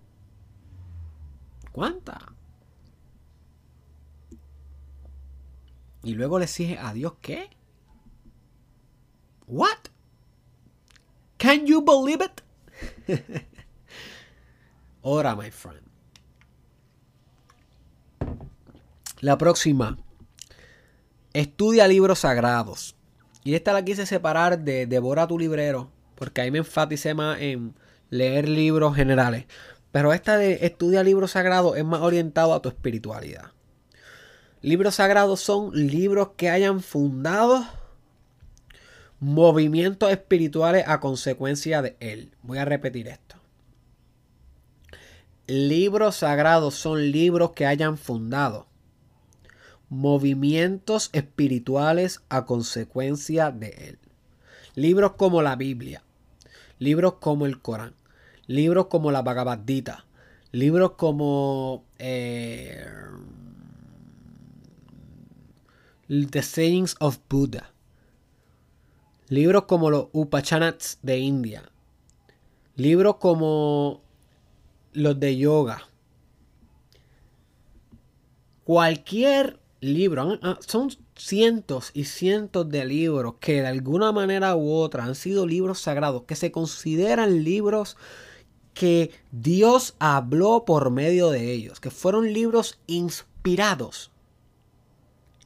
[1.70, 2.35] ¿Cuántas?
[6.06, 7.50] Y luego le exiges a Dios qué?
[9.48, 9.88] What?
[11.36, 12.42] Can you believe it?
[15.02, 15.82] Ora, my friend.
[19.18, 19.98] La próxima.
[21.32, 22.94] Estudia libros sagrados.
[23.42, 25.90] Y esta la quise separar de Devora tu librero.
[26.14, 27.74] Porque ahí me enfaticé más en
[28.10, 29.46] leer libros generales.
[29.90, 33.55] Pero esta de estudia libros sagrados es más orientado a tu espiritualidad.
[34.62, 37.64] Libros sagrados son libros que hayan fundado
[39.20, 42.32] movimientos espirituales a consecuencia de él.
[42.42, 43.36] Voy a repetir esto.
[45.46, 48.66] Libros sagrados son libros que hayan fundado
[49.88, 53.98] movimientos espirituales a consecuencia de él.
[54.74, 56.02] Libros como la Biblia,
[56.78, 57.94] libros como el Corán,
[58.46, 60.04] libros como la Bhagavad Gita,
[60.50, 62.84] libros como eh,
[66.08, 67.72] The Sayings of Buddha,
[69.28, 71.68] libros como los Upachanats de India,
[72.76, 74.02] libros como
[74.92, 75.88] los de yoga,
[78.64, 85.14] cualquier libros, son cientos y cientos de libros que de alguna manera u otra han
[85.14, 87.96] sido libros sagrados, que se consideran libros
[88.74, 94.10] que Dios habló por medio de ellos, que fueron libros inspirados.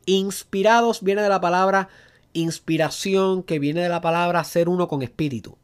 [0.06, 1.88] Inspirados viene de la palabra
[2.32, 5.56] inspiración, que viene de la palabra ser uno con espíritu.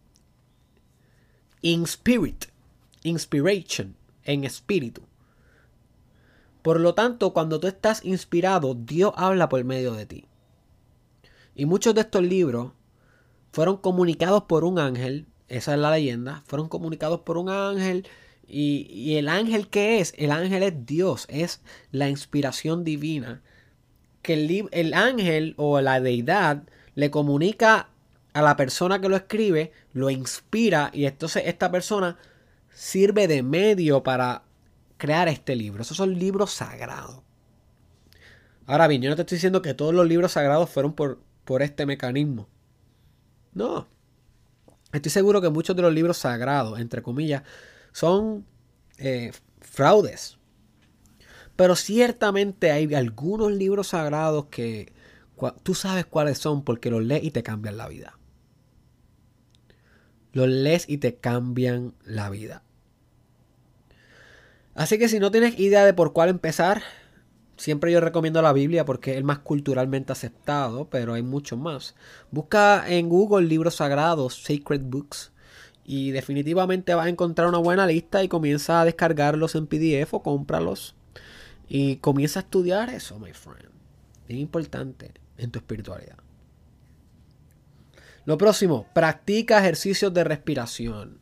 [1.63, 2.47] Inspirit,
[3.03, 5.03] inspiration, en espíritu.
[6.63, 10.25] Por lo tanto, cuando tú estás inspirado, Dios habla por medio de ti.
[11.55, 12.73] Y muchos de estos libros
[13.53, 18.07] fueron comunicados por un ángel, esa es la leyenda, fueron comunicados por un ángel.
[18.49, 23.43] Y, el ángel que es, el ángel es Dios, es la inspiración divina.
[24.27, 26.65] Que el, el ángel o la deidad
[26.97, 27.91] le comunica
[28.33, 32.19] a la persona que lo escribe, lo inspira y entonces esta persona
[32.75, 34.43] sirve de medio para
[34.97, 35.83] crear este libro.
[35.83, 37.23] Esos son libros sagrados.
[38.67, 41.63] Ahora bien, yo no te estoy diciendo que todos los libros sagrados fueron por, por
[41.63, 42.49] este mecanismo.
[43.55, 43.87] No.
[44.93, 47.43] Estoy seguro que muchos de los libros sagrados, entre comillas,
[47.93, 48.45] son
[48.99, 50.36] eh, fraudes.
[51.57, 54.93] Pero ciertamente hay algunos libros sagrados que
[55.63, 58.19] tú sabes cuáles son porque los lees y te cambian la vida.
[60.33, 62.63] Los lees y te cambian la vida.
[64.75, 66.83] Así que si no tienes idea de por cuál empezar,
[67.57, 71.95] siempre yo recomiendo la Biblia porque es el más culturalmente aceptado, pero hay muchos más.
[72.31, 75.33] Busca en Google libros sagrados, Sacred Books,
[75.87, 80.23] y definitivamente vas a encontrar una buena lista y comienza a descargarlos en PDF o
[80.23, 80.95] cómpralos.
[81.69, 83.71] Y comienza a estudiar eso, my friend.
[84.29, 86.17] Es importante en tu espiritualidad.
[88.25, 91.19] Lo próximo, practica ejercicios de respiración.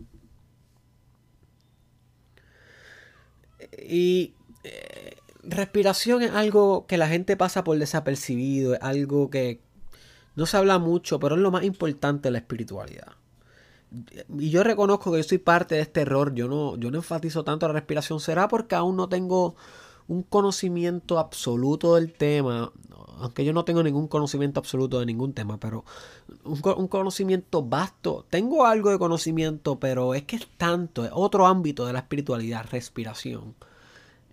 [3.78, 4.34] Y
[4.64, 9.60] eh, respiración es algo que la gente pasa por desapercibido, es algo que
[10.34, 13.12] no se habla mucho, pero es lo más importante de la espiritualidad.
[14.38, 17.44] Y yo reconozco que yo soy parte de este error, yo no, yo no enfatizo
[17.44, 19.54] tanto la respiración, será porque aún no tengo
[20.08, 22.72] un conocimiento absoluto del tema,
[23.18, 25.84] aunque yo no tengo ningún conocimiento absoluto de ningún tema, pero
[26.44, 28.26] un, conocimiento vasto.
[28.28, 32.66] Tengo algo de conocimiento, pero es que es tanto, es otro ámbito de la espiritualidad,
[32.70, 33.54] respiración.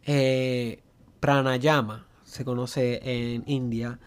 [0.04, 0.82] Eh,
[1.20, 4.00] pranayama, se conoce en India,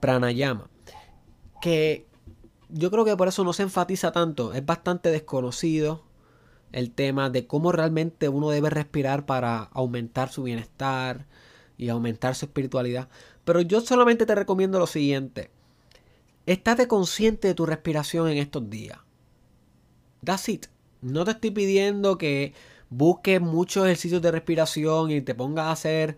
[0.00, 0.68] pranayama,
[1.60, 2.06] que
[2.68, 6.02] yo creo que por eso no se enfatiza tanto, es bastante desconocido
[6.72, 11.26] el tema de cómo realmente uno debe respirar para aumentar su bienestar
[11.76, 13.08] y aumentar su espiritualidad.
[13.44, 15.50] Pero yo solamente te recomiendo lo siguiente.
[16.46, 18.98] Estate consciente de tu respiración en estos días.
[20.24, 20.66] That's it.
[21.00, 22.54] No te estoy pidiendo que
[22.90, 26.16] busques muchos ejercicios de respiración y te pongas a hacer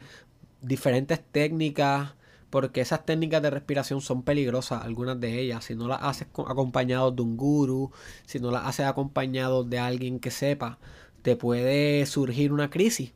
[0.61, 2.15] diferentes técnicas
[2.55, 5.65] porque esas técnicas de respiración son peligrosas, algunas de ellas.
[5.65, 7.91] Si no las haces acompañado de un guru,
[8.27, 10.79] si no las haces acompañado de alguien que sepa,
[11.23, 13.13] te puede surgir una crisis.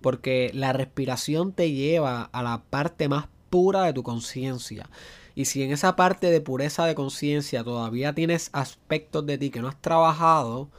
[0.00, 4.88] Porque la respiración te lleva a la parte más pura de tu conciencia.
[5.34, 9.60] Y si en esa parte de pureza de conciencia todavía tienes aspectos de ti que
[9.60, 10.70] no has trabajado,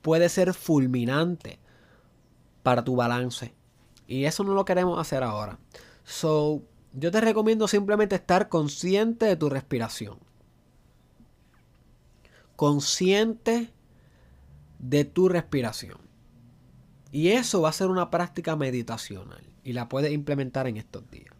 [0.00, 1.60] puede ser fulminante
[2.64, 3.54] para tu balance.
[4.08, 5.60] Y eso no lo queremos hacer ahora.
[6.04, 6.64] So,
[6.94, 10.18] yo te recomiendo simplemente estar consciente de tu respiración.
[12.56, 13.72] Consciente
[14.78, 15.98] de tu respiración.
[17.10, 19.44] Y eso va a ser una práctica meditacional.
[19.64, 21.34] Y la puedes implementar en estos días.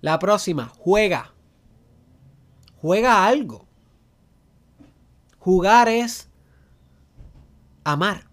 [0.00, 1.32] La próxima, juega.
[2.80, 3.66] Juega algo.
[5.38, 6.28] Jugar es
[7.84, 8.28] amar.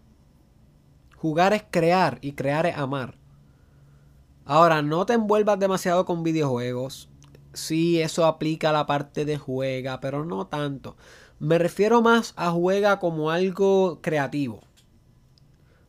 [1.16, 3.19] Jugar es crear y crear es amar.
[4.50, 7.08] Ahora, no te envuelvas demasiado con videojuegos.
[7.54, 10.98] Sí, eso aplica a la parte de juega, pero no tanto.
[11.38, 14.64] Me refiero más a juega como algo creativo.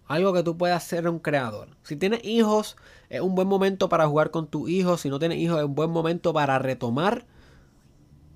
[0.07, 1.69] Algo que tú puedas ser un creador.
[1.85, 2.77] Si tienes hijos,
[3.09, 5.01] es un buen momento para jugar con tus hijos.
[5.01, 7.25] Si no tienes hijos, es un buen momento para retomar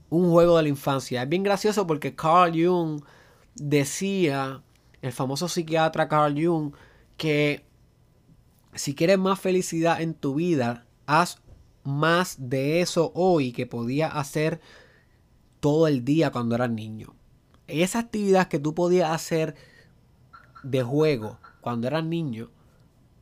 [0.09, 1.25] un juego de la infancia.
[1.25, 3.05] Es bien gracioso porque Carl Jung
[3.57, 4.63] decía,
[5.03, 6.73] el famoso psiquiatra Carl Jung,
[7.19, 7.64] que
[8.75, 11.39] si quieres más felicidad en tu vida, haz
[11.85, 14.61] más de eso hoy que podías hacer
[15.61, 17.15] todo el día cuando eras niño.
[17.67, 19.55] Esa actividad que tú podías hacer
[20.63, 22.51] de juego cuando eras niño,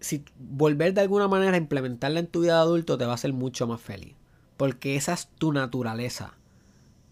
[0.00, 3.14] si volver de alguna manera a implementarla en tu vida de adulto te va a
[3.14, 4.14] hacer mucho más feliz.
[4.56, 6.34] Porque esa es tu naturaleza.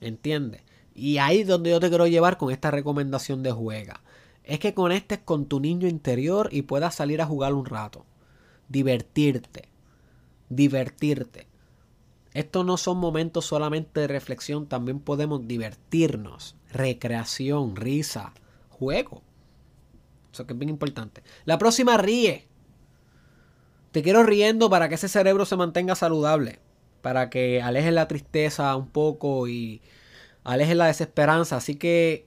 [0.01, 0.62] ¿Entiendes?
[0.95, 4.01] Y ahí es donde yo te quiero llevar con esta recomendación de juega.
[4.45, 8.05] Es que conectes con tu niño interior y puedas salir a jugar un rato
[8.71, 9.68] divertirte.
[10.49, 11.47] Divertirte.
[12.33, 16.57] Estos no son momentos solamente de reflexión, también podemos divertirnos.
[16.73, 18.33] Recreación, risa,
[18.68, 19.23] juego.
[20.33, 21.23] Eso que es bien importante.
[21.45, 22.47] La próxima ríe.
[23.91, 26.61] Te quiero riendo para que ese cerebro se mantenga saludable.
[27.03, 29.83] Para que alejes la tristeza un poco y
[30.45, 31.57] alejes la desesperanza.
[31.57, 32.27] Así que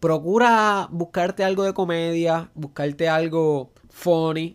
[0.00, 4.54] procura buscarte algo de comedia, buscarte algo funny,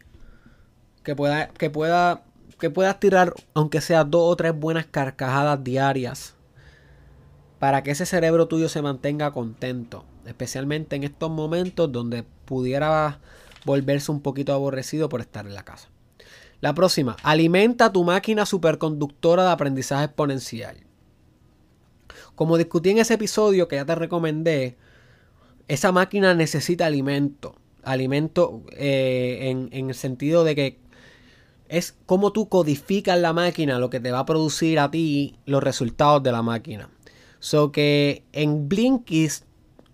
[1.03, 2.23] que pueda, que pueda,
[2.59, 6.35] que puedas tirar, aunque sea dos o tres buenas carcajadas diarias,
[7.59, 13.19] para que ese cerebro tuyo se mantenga contento, especialmente en estos momentos donde pudiera
[13.65, 15.89] volverse un poquito aborrecido por estar en la casa.
[16.59, 20.77] La próxima, alimenta tu máquina superconductora de aprendizaje exponencial.
[22.35, 24.77] Como discutí en ese episodio que ya te recomendé,
[25.67, 27.55] esa máquina necesita alimento.
[27.83, 30.80] Alimento eh, en, en, el sentido de que
[31.71, 35.63] es cómo tú codificas la máquina, lo que te va a producir a ti los
[35.63, 36.89] resultados de la máquina.
[37.39, 39.45] So que en Blinkist,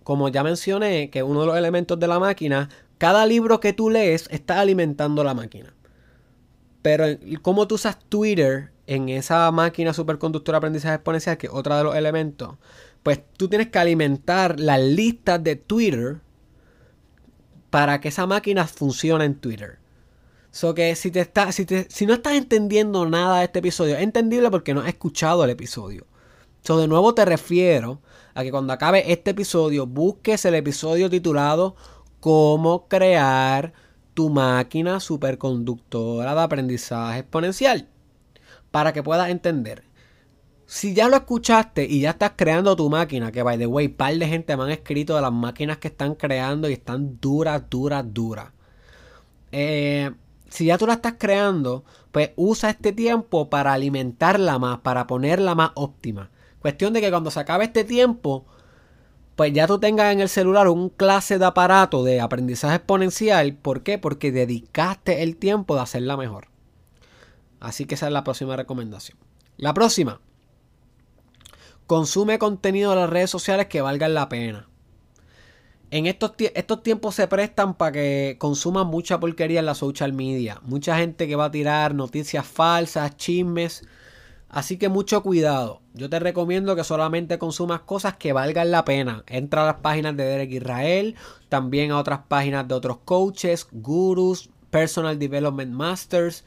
[0.03, 3.91] como ya mencioné, que uno de los elementos de la máquina, cada libro que tú
[3.91, 5.75] lees está alimentando la máquina.
[6.81, 7.05] Pero
[7.43, 11.95] cómo tú usas Twitter en esa máquina superconductora aprendizaje exponencial, que es otro de los
[11.95, 12.55] elementos,
[13.03, 16.21] pues tú tienes que alimentar las listas de Twitter
[17.69, 19.77] para que esa máquina funcione en Twitter.
[20.57, 24.01] So que si, te está, si, si no estás entendiendo nada de este episodio, es
[24.01, 26.07] entendible porque no has escuchado el episodio.
[26.63, 28.01] So de nuevo te refiero
[28.33, 31.75] a que cuando acabe este episodio, busques el episodio titulado
[32.19, 33.71] Cómo crear
[34.15, 37.87] tu máquina superconductora de aprendizaje exponencial.
[38.71, 39.83] Para que puedas entender.
[40.65, 44.15] Si ya lo escuchaste y ya estás creando tu máquina, que by the way, par
[44.15, 48.03] de gente me han escrito de las máquinas que están creando y están duras, duras,
[48.11, 48.47] duras.
[49.51, 50.09] Eh,
[50.49, 55.55] si ya tú la estás creando, pues usa este tiempo para alimentarla más, para ponerla
[55.55, 56.29] más óptima.
[56.59, 58.45] Cuestión de que cuando se acabe este tiempo,
[59.35, 63.53] pues ya tú tengas en el celular un clase de aparato de aprendizaje exponencial.
[63.53, 63.97] ¿Por qué?
[63.97, 66.47] Porque dedicaste el tiempo de hacerla mejor.
[67.59, 69.17] Así que esa es la próxima recomendación.
[69.57, 70.21] La próxima.
[71.85, 74.67] Consume contenido de las redes sociales que valgan la pena.
[75.89, 80.59] En estos, estos tiempos se prestan para que consuman mucha porquería en la social media.
[80.63, 83.83] Mucha gente que va a tirar noticias falsas, chismes
[84.49, 85.81] Así que mucho cuidado.
[85.93, 89.23] Yo te recomiendo que solamente consumas cosas que valgan la pena.
[89.27, 91.15] Entra a las páginas de Derek Israel,
[91.49, 96.45] también a otras páginas de otros coaches, gurus, personal development masters.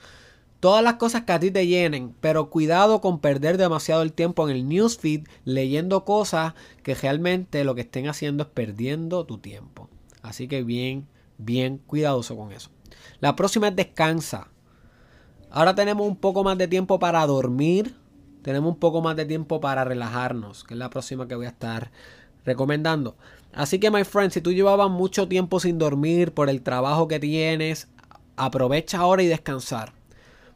[0.60, 4.46] Todas las cosas que a ti te llenen, pero cuidado con perder demasiado el tiempo
[4.46, 6.52] en el newsfeed leyendo cosas
[6.82, 9.88] que realmente lo que estén haciendo es perdiendo tu tiempo.
[10.20, 11.08] Así que bien,
[11.38, 12.70] bien cuidadoso con eso.
[13.20, 14.48] La próxima es descansa.
[15.50, 17.96] Ahora tenemos un poco más de tiempo para dormir.
[18.42, 21.50] Tenemos un poco más de tiempo para relajarnos, que es la próxima que voy a
[21.50, 21.90] estar
[22.44, 23.16] recomendando.
[23.54, 27.18] Así que, my friend, si tú llevabas mucho tiempo sin dormir por el trabajo que
[27.18, 27.88] tienes,
[28.36, 29.99] aprovecha ahora y descansar.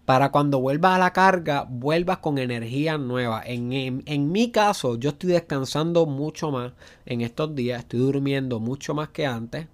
[0.05, 3.43] Para cuando vuelvas a la carga, vuelvas con energía nueva.
[3.45, 6.73] En, en, mi caso, yo estoy descansando mucho más
[7.07, 7.81] en estos días.
[7.81, 9.67] Estoy durmiendo mucho más que antes.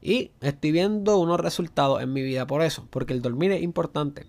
[0.00, 2.86] Y estoy viendo unos resultados en mi vida por eso.
[2.88, 4.24] Porque el dormir es importante.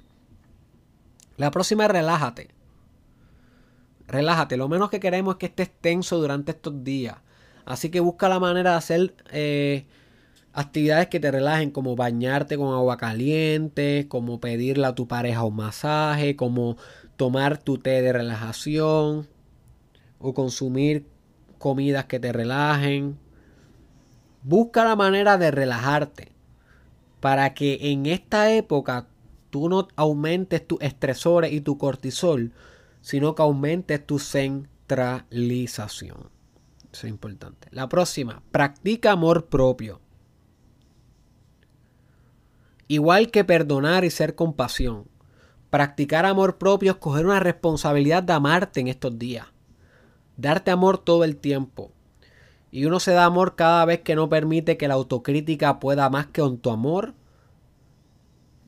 [1.37, 2.49] La próxima relájate.
[4.07, 4.57] Relájate.
[4.57, 7.15] Lo menos que queremos es que estés tenso durante estos días.
[7.63, 9.85] Así que busca la manera de hacer eh,
[10.60, 15.55] actividades que te relajen, como bañarte con agua caliente, como pedirle a tu pareja un
[15.55, 16.78] masaje, como
[17.16, 19.28] tomar tu té de relajación
[20.20, 21.05] o consumir
[21.57, 23.18] comidas que te relajen.
[24.43, 26.32] Busca la manera de relajarte
[27.20, 29.07] para que en esta época
[29.49, 32.51] tú no aumentes tus estresores y tu cortisol,
[33.01, 36.30] sino que aumentes tu centralización.
[36.91, 37.68] Eso es importante.
[37.72, 40.01] La próxima, practica amor propio.
[42.89, 45.05] Igual que perdonar y ser compasión.
[45.69, 49.45] Practicar amor propio es coger una responsabilidad de amarte en estos días.
[50.35, 51.93] Darte amor todo el tiempo.
[52.69, 56.27] Y uno se da amor cada vez que no permite que la autocrítica pueda más
[56.27, 57.13] que tu amor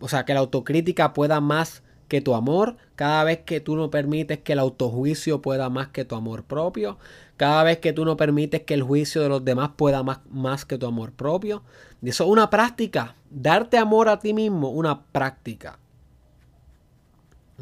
[0.02, 3.90] o sea, que la autocrítica pueda más que tu amor, cada vez que tú no
[3.90, 6.98] permites que el autojuicio pueda más que tu amor propio,
[7.42, 10.64] cada vez que tú no permites que el juicio de los demás pueda más, más
[10.64, 11.64] que tu amor propio.
[12.00, 13.16] Y eso es una práctica.
[13.32, 15.80] Darte amor a ti mismo, una práctica.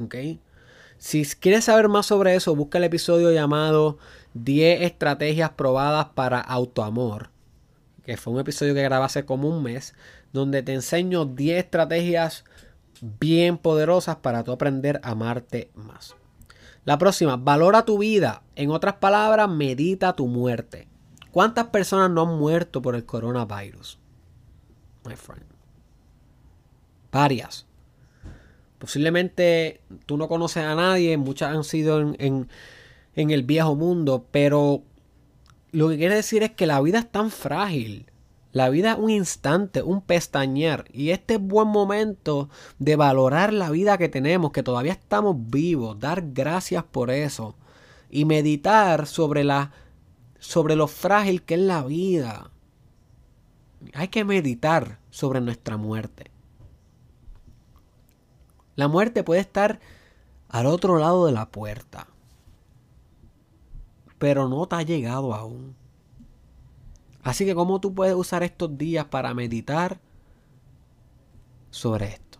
[0.04, 0.16] ¿Ok?
[0.98, 4.00] Si quieres saber más sobre eso, busca el episodio llamado
[4.34, 7.30] 10 estrategias probadas para autoamor,
[8.04, 9.96] que fue un episodio que grabé hace como un mes
[10.34, 12.44] donde te enseño 10 estrategias
[13.02, 16.18] bien poderosas para tú aprender a amarte más.
[16.86, 18.44] La próxima, valora tu vida.
[18.56, 20.88] En otras palabras, medita tu muerte.
[21.32, 24.00] ¿Cuántas personas no han muerto por el coronavirus?
[25.06, 25.46] My friend.
[27.12, 27.66] Varias.
[28.80, 32.48] Posiblemente tú no conoces a nadie, muchas han sido en,
[33.16, 34.84] en el viejo mundo, pero
[35.72, 38.10] lo que quiere decir es que la vida es tan frágil
[38.52, 40.86] la vida es un instante, un pestañear.
[40.92, 46.00] Y este es buen momento de valorar la vida que tenemos, que todavía estamos vivos,
[46.00, 47.56] dar gracias por eso.
[48.10, 49.72] Y meditar sobre la.
[50.40, 52.52] sobre lo frágil que es la vida.
[53.94, 56.32] Hay que meditar sobre nuestra muerte.
[58.76, 59.80] La muerte puede estar
[60.48, 62.08] al otro lado de la puerta.
[64.18, 65.79] Pero no te ha llegado aún.
[67.24, 70.00] Así que, ¿cómo tú puedes usar estos días para meditar
[71.70, 72.40] sobre esto?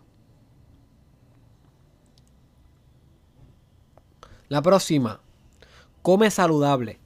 [4.48, 5.20] La próxima,
[6.02, 6.98] come saludable.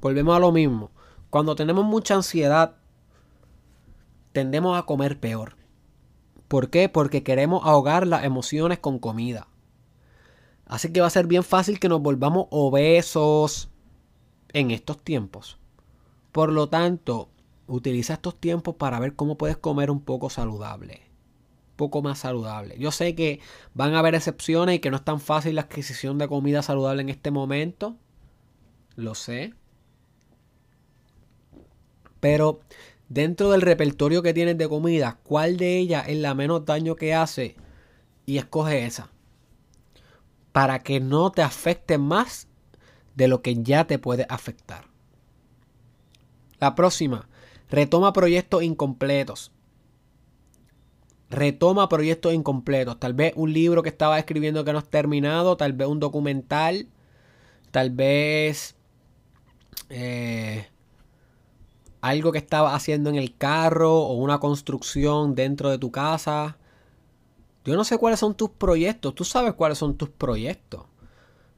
[0.00, 0.90] Volvemos a lo mismo.
[1.28, 2.76] Cuando tenemos mucha ansiedad,
[4.32, 5.56] tendemos a comer peor.
[6.48, 6.88] ¿Por qué?
[6.88, 9.48] Porque queremos ahogar las emociones con comida.
[10.64, 13.70] Así que va a ser bien fácil que nos volvamos obesos
[14.52, 15.58] en estos tiempos.
[16.36, 17.30] Por lo tanto,
[17.66, 21.00] utiliza estos tiempos para ver cómo puedes comer un poco saludable.
[21.70, 22.76] Un poco más saludable.
[22.78, 23.40] Yo sé que
[23.72, 27.00] van a haber excepciones y que no es tan fácil la adquisición de comida saludable
[27.00, 27.96] en este momento.
[28.96, 29.54] Lo sé.
[32.20, 32.60] Pero
[33.08, 37.14] dentro del repertorio que tienes de comida, ¿cuál de ellas es la menos daño que
[37.14, 37.56] hace?
[38.26, 39.08] Y escoge esa.
[40.52, 42.46] Para que no te afecte más
[43.14, 44.95] de lo que ya te puede afectar.
[46.60, 47.28] La próxima,
[47.70, 49.52] retoma proyectos incompletos.
[51.28, 52.98] retoma proyectos incompletos.
[53.00, 56.88] Tal vez un libro que estaba escribiendo que no has terminado, tal vez un documental,
[57.70, 58.76] tal vez
[59.90, 60.68] eh,
[62.00, 66.58] algo que estabas haciendo en el carro o una construcción dentro de tu casa.
[67.64, 70.82] Yo no sé cuáles son tus proyectos, tú sabes cuáles son tus proyectos.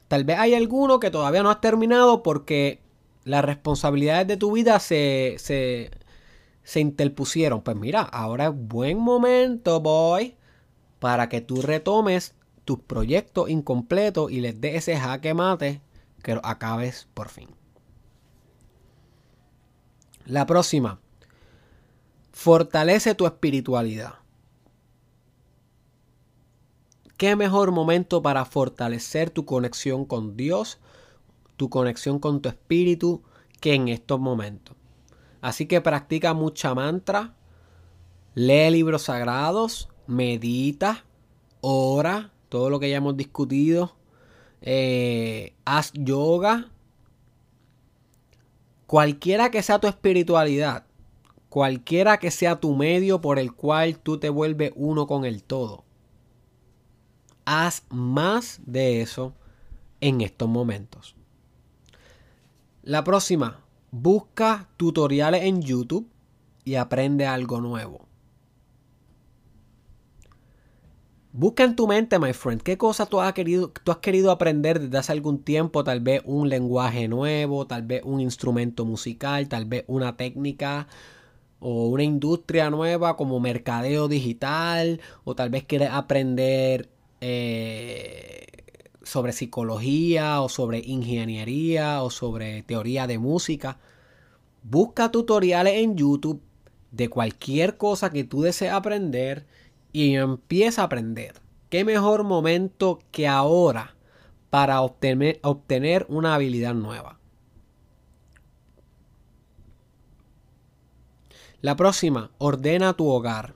[0.09, 2.80] Tal vez hay alguno que todavía no has terminado porque
[3.28, 5.90] las responsabilidades de tu vida se, se,
[6.62, 7.60] se interpusieron.
[7.60, 10.36] Pues mira, ahora es buen momento, boy,
[10.98, 15.82] para que tú retomes tus proyectos incompletos y les des ese jaque mate
[16.22, 17.48] que acabes por fin.
[20.24, 21.00] La próxima.
[22.32, 24.14] Fortalece tu espiritualidad.
[27.18, 30.78] ¿Qué mejor momento para fortalecer tu conexión con Dios,
[31.59, 33.22] tu conexión con tu espíritu,
[33.61, 34.74] que en estos momentos?
[35.42, 37.34] Así que practica mucha mantra,
[38.34, 41.04] lee libros sagrados, medita,
[41.61, 43.94] ora, todo lo que ya hemos discutido,
[44.62, 46.70] eh, haz yoga,
[48.86, 50.86] cualquiera que sea tu espiritualidad,
[51.50, 55.84] cualquiera que sea tu medio por el cual tú te vuelves uno con el todo
[57.48, 59.32] haz más de eso
[60.02, 61.16] en estos momentos.
[62.89, 63.61] La próxima,
[63.91, 66.09] busca tutoriales en YouTube
[66.64, 68.07] y aprende algo nuevo.
[71.34, 74.80] Busca en tu mente, my friend, qué cosas tú has, querido, tú has querido aprender
[74.80, 79.66] desde hace algún tiempo, tal vez un lenguaje nuevo, tal vez un instrumento musical, tal
[79.66, 80.89] vez una técnica
[81.61, 86.89] o una industria nueva como mercadeo digital, o tal vez quieres aprender
[87.20, 88.67] eh,
[89.09, 93.78] sobre psicología o sobre ingeniería o sobre teoría de música.
[94.62, 96.40] Busca tutoriales en YouTube
[96.90, 99.46] de cualquier cosa que tú desees aprender
[99.92, 101.40] y empieza a aprender.
[101.70, 103.94] ¿Qué mejor momento que ahora
[104.50, 107.18] para obtener, obtener una habilidad nueva?
[111.61, 113.54] La próxima, ordena tu hogar.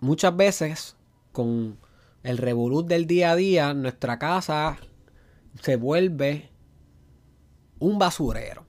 [0.00, 0.96] Muchas veces
[1.32, 1.78] con
[2.24, 4.78] el revolut del día a día, nuestra casa
[5.60, 6.50] se vuelve
[7.78, 8.64] un basurero.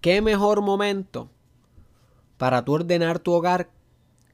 [0.00, 1.30] ¿Qué mejor momento
[2.38, 3.70] para tú ordenar tu hogar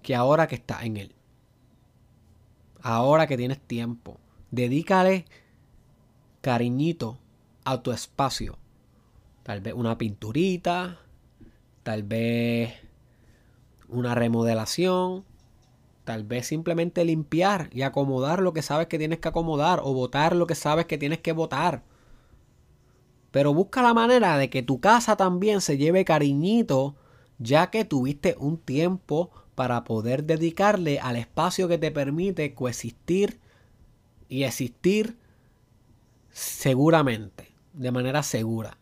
[0.02, 1.14] que ahora que estás en él?
[2.80, 4.18] Ahora que tienes tiempo.
[4.52, 5.26] Dedícale
[6.40, 7.18] cariñito
[7.64, 8.58] a tu espacio.
[9.42, 11.00] Tal vez una pinturita,
[11.82, 12.74] tal vez
[13.88, 15.24] una remodelación,
[16.10, 20.34] Tal vez simplemente limpiar y acomodar lo que sabes que tienes que acomodar o votar
[20.34, 21.84] lo que sabes que tienes que votar.
[23.30, 26.96] Pero busca la manera de que tu casa también se lleve cariñito,
[27.38, 33.38] ya que tuviste un tiempo para poder dedicarle al espacio que te permite coexistir
[34.28, 35.16] y existir
[36.32, 38.78] seguramente, de manera segura.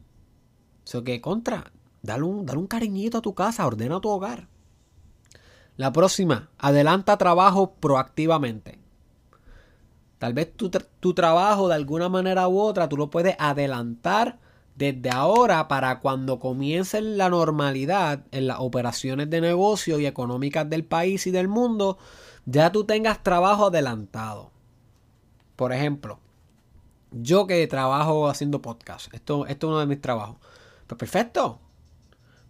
[0.87, 4.49] Eso que contra, dale un, dale un cariñito a tu casa, ordena tu hogar.
[5.79, 8.81] La próxima, adelanta trabajo proactivamente.
[10.19, 14.41] Tal vez tu, tu, trabajo de alguna manera u otra tú lo puedes adelantar
[14.75, 20.85] desde ahora para cuando comience la normalidad en las operaciones de negocio y económicas del
[20.85, 21.97] país y del mundo,
[22.45, 24.51] ya tú tengas trabajo adelantado.
[25.55, 26.19] Por ejemplo,
[27.13, 30.39] yo que trabajo haciendo podcast, esto, esto es uno de mis trabajos.
[30.89, 31.61] Pues perfecto,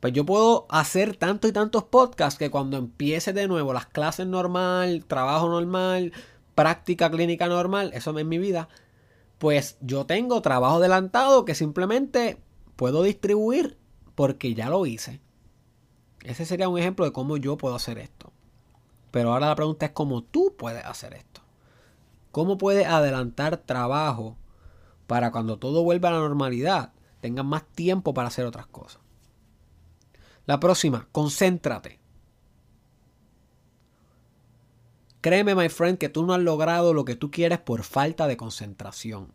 [0.00, 4.26] pues yo puedo hacer tantos y tantos podcasts que cuando empiece de nuevo las clases
[4.26, 6.12] normal, trabajo normal,
[6.54, 8.68] práctica clínica normal, eso es mi vida,
[9.38, 12.40] pues yo tengo trabajo adelantado que simplemente
[12.76, 13.76] puedo distribuir
[14.14, 15.20] porque ya lo hice.
[16.24, 18.32] Ese sería un ejemplo de cómo yo puedo hacer esto.
[19.10, 21.40] Pero ahora la pregunta es cómo tú puedes hacer esto.
[22.30, 24.36] ¿Cómo puedes adelantar trabajo
[25.06, 29.00] para cuando todo vuelva a la normalidad tengas más tiempo para hacer otras cosas?
[30.48, 32.00] La próxima, concéntrate.
[35.20, 38.38] Créeme, my friend, que tú no has logrado lo que tú quieres por falta de
[38.38, 39.34] concentración.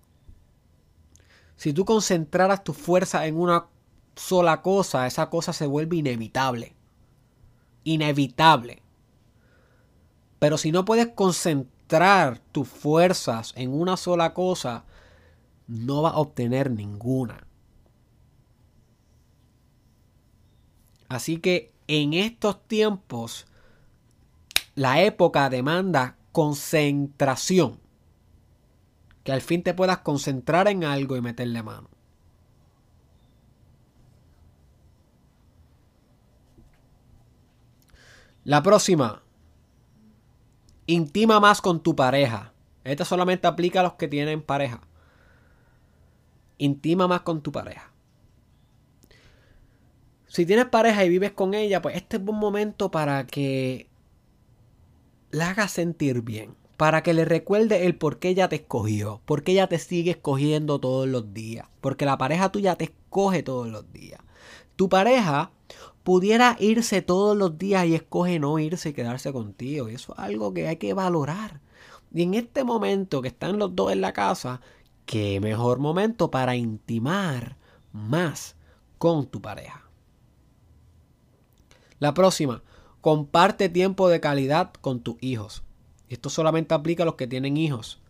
[1.56, 3.68] Si tú concentraras tu fuerza en una
[4.15, 6.76] sola cosa, esa cosa se vuelve inevitable.
[7.84, 8.81] Inevitable.
[10.40, 14.85] Pero si no puedes concentrar tus fuerzas en una sola cosa,
[15.68, 17.45] no vas a obtener ninguna.
[21.14, 23.45] Así que en estos tiempos,
[24.73, 27.80] la época demanda concentración.
[29.23, 31.88] Que al fin te puedas concentrar en algo y meterle mano.
[38.44, 39.22] La próxima.
[40.88, 42.53] Intima más con tu pareja.
[42.84, 44.81] Esta solamente aplica a los que tienen pareja.
[46.57, 47.93] Intima más con tu pareja.
[50.34, 53.88] Si tienes pareja y vives con ella, pues este es un momento para que
[55.30, 56.56] la hagas sentir bien.
[56.76, 59.22] Para que le recuerde el por qué ella te escogió.
[59.26, 61.68] Por qué ella te sigue escogiendo todos los días.
[61.82, 64.22] Porque la pareja tuya te escoge todos los días.
[64.76, 65.52] Tu pareja
[66.02, 69.88] pudiera irse todos los días y escoge no irse y quedarse contigo.
[69.88, 71.62] Y eso es algo que hay que valorar.
[72.12, 74.62] Y en este momento que están los dos en la casa,
[75.06, 77.56] qué mejor momento para intimar
[77.92, 78.56] más
[78.98, 79.83] con tu pareja.
[82.04, 82.62] La próxima,
[83.00, 85.64] comparte tiempo de calidad con tus hijos.
[86.10, 88.02] Esto solamente aplica a los que tienen hijos.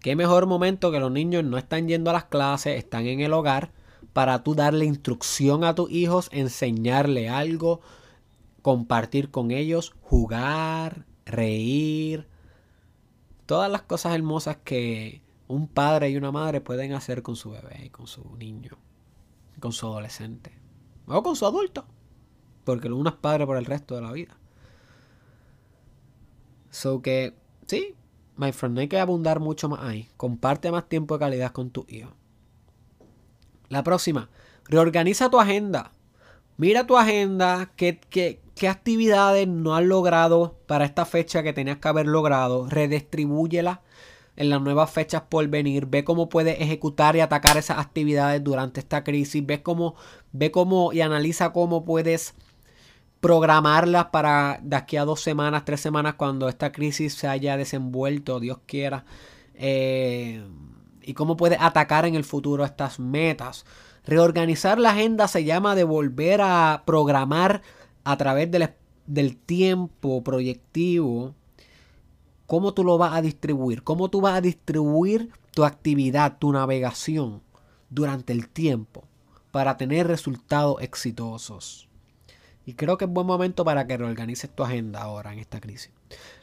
[0.00, 3.34] Qué mejor momento que los niños no están yendo a las clases, están en el
[3.34, 3.72] hogar
[4.14, 7.82] para tú darle instrucción a tus hijos, enseñarle algo,
[8.62, 12.26] compartir con ellos, jugar, reír,
[13.44, 17.90] todas las cosas hermosas que un padre y una madre pueden hacer con su bebé
[17.90, 18.78] con su niño,
[19.60, 20.58] con su adolescente
[21.06, 21.84] o con su adulto,
[22.64, 24.36] porque uno es padre por el resto de la vida.
[26.70, 27.34] So que,
[27.66, 27.94] sí,
[28.36, 30.08] my friend, no hay que abundar mucho más ahí.
[30.16, 32.10] Comparte más tiempo de calidad con tu hijo.
[33.68, 34.28] La próxima,
[34.64, 35.92] reorganiza tu agenda.
[36.56, 41.78] Mira tu agenda, qué, qué, qué actividades no has logrado para esta fecha que tenías
[41.78, 42.68] que haber logrado.
[42.68, 43.82] Redistribúyela
[44.36, 45.86] en las nuevas fechas por venir.
[45.86, 49.44] Ve cómo puedes ejecutar y atacar esas actividades durante esta crisis.
[49.44, 49.94] Ve cómo,
[50.32, 52.34] ve cómo y analiza cómo puedes
[53.24, 58.38] programarlas para de aquí a dos semanas, tres semanas, cuando esta crisis se haya desenvuelto,
[58.38, 59.06] Dios quiera.
[59.54, 60.46] Eh,
[61.00, 63.64] y cómo puedes atacar en el futuro estas metas.
[64.04, 67.62] Reorganizar la agenda se llama de volver a programar
[68.04, 68.74] a través del,
[69.06, 71.34] del tiempo proyectivo
[72.44, 77.40] cómo tú lo vas a distribuir, cómo tú vas a distribuir tu actividad, tu navegación
[77.88, 79.04] durante el tiempo
[79.50, 81.88] para tener resultados exitosos.
[82.66, 85.90] Y creo que es buen momento para que reorganices tu agenda ahora en esta crisis.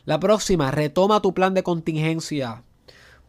[0.06, 2.64] La próxima, retoma tu plan de contingencia.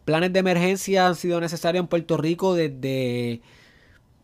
[0.05, 3.41] Planes de emergencia han sido necesarios en Puerto Rico desde,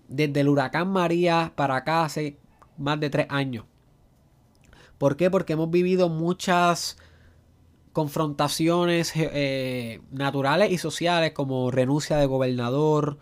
[0.08, 2.38] desde el huracán María para acá hace
[2.78, 3.66] más de tres años.
[4.98, 5.32] ¿Por qué?
[5.32, 6.98] Porque hemos vivido muchas
[7.94, 13.18] confrontaciones eh, naturales y sociales como renuncia de gobernador,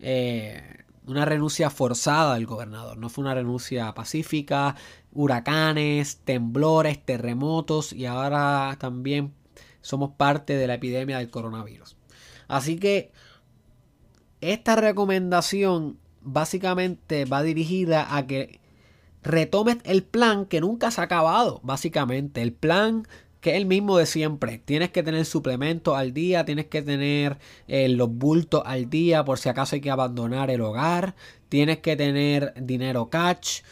[0.00, 0.77] eh,
[1.08, 4.76] una renuncia forzada del gobernador, no fue una renuncia pacífica,
[5.12, 9.34] huracanes, temblores, terremotos y ahora también
[9.80, 11.96] somos parte de la epidemia del coronavirus.
[12.46, 13.12] Así que
[14.40, 18.60] esta recomendación básicamente va dirigida a que
[19.22, 22.42] retomes el plan que nunca se ha acabado, básicamente.
[22.42, 23.06] El plan
[23.40, 24.58] que es el mismo de siempre.
[24.64, 29.38] Tienes que tener suplementos al día, tienes que tener eh, los bultos al día por
[29.38, 31.14] si acaso hay que abandonar el hogar,
[31.48, 33.62] tienes que tener dinero catch.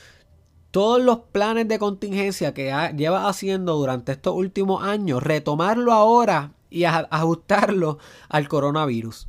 [0.71, 6.85] Todos los planes de contingencia que llevas haciendo durante estos últimos años, retomarlo ahora y
[6.85, 7.99] ajustarlo
[8.29, 9.29] al coronavirus.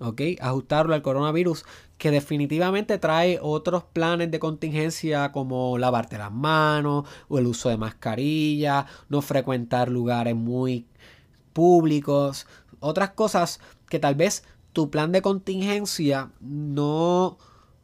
[0.00, 0.20] ¿Ok?
[0.40, 1.64] Ajustarlo al coronavirus
[1.98, 7.76] que definitivamente trae otros planes de contingencia como lavarte las manos o el uso de
[7.76, 10.86] mascarilla, no frecuentar lugares muy
[11.52, 12.46] públicos,
[12.80, 17.36] otras cosas que tal vez tu plan de contingencia no,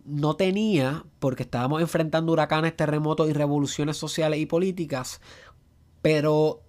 [0.05, 5.21] no tenía porque estábamos enfrentando huracanes, terremotos y revoluciones sociales y políticas,
[6.03, 6.63] pero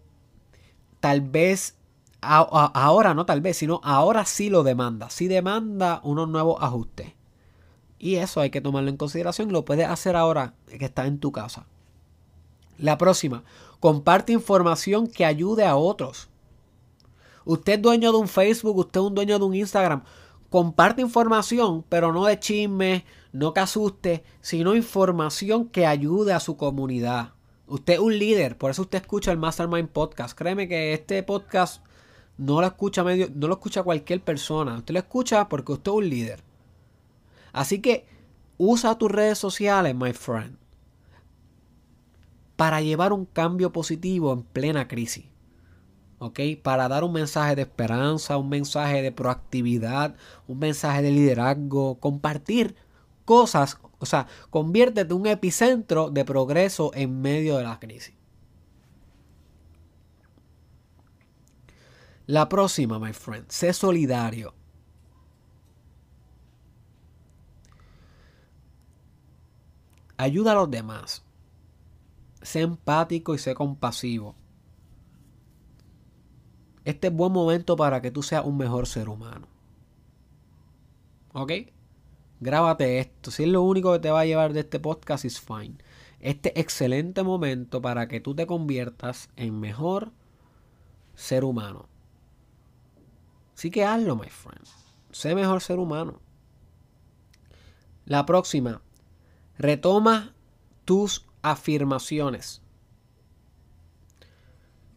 [1.00, 1.78] tal vez
[2.22, 7.14] ahora no tal vez, sino ahora sí lo demanda, sí demanda unos nuevos ajustes.
[7.98, 9.52] Y eso hay que tomarlo en consideración.
[9.52, 11.66] Lo puedes hacer ahora que está en tu casa.
[12.78, 13.44] La próxima,
[13.80, 16.30] comparte información que ayude a otros.
[17.46, 20.04] Usted es dueño de un Facebook, usted es un dueño de un Instagram.
[20.50, 26.58] Comparte información, pero no de chisme, no que asuste, sino información que ayude a su
[26.58, 27.34] comunidad.
[27.68, 30.38] Usted es un líder, por eso usted escucha el Mastermind Podcast.
[30.38, 31.84] Créeme que este podcast
[32.38, 34.78] no lo escucha medio, no lo escucha cualquier persona.
[34.78, 36.44] Usted lo escucha porque usted es un líder.
[37.56, 38.06] Así que
[38.58, 40.58] usa tus redes sociales, my friend,
[42.58, 45.24] para llevar un cambio positivo en plena crisis.
[46.20, 46.42] ¿Ok?
[46.62, 50.16] Para dar un mensaje de esperanza, un mensaje de proactividad,
[50.48, 52.76] un mensaje de liderazgo, compartir
[53.24, 58.16] cosas, o sea, conviértete en un epicentro de progreso en medio de la crisis.
[62.26, 64.54] La próxima, my friend, sé solidario.
[70.18, 71.24] Ayuda a los demás.
[72.42, 74.36] sé empático y sé compasivo.
[76.84, 79.48] Este es buen momento para que tú seas un mejor ser humano.
[81.34, 81.52] ¿Ok?
[82.40, 83.32] Grábate esto.
[83.32, 85.78] Si es lo único que te va a llevar de este podcast, is fine.
[86.20, 90.12] Este excelente momento para que tú te conviertas en mejor
[91.16, 91.88] ser humano.
[93.56, 94.66] Así que hazlo, my friend.
[95.12, 96.22] Sé mejor ser humano.
[98.06, 98.82] La próxima.
[99.58, 100.34] Retoma
[100.86, 102.62] tus afirmaciones.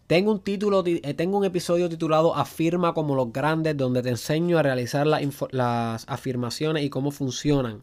[0.06, 4.58] Tengo un título, eh, tengo un episodio titulado Afirma como los grandes, donde te enseño
[4.58, 7.82] a realizar las afirmaciones y cómo funcionan.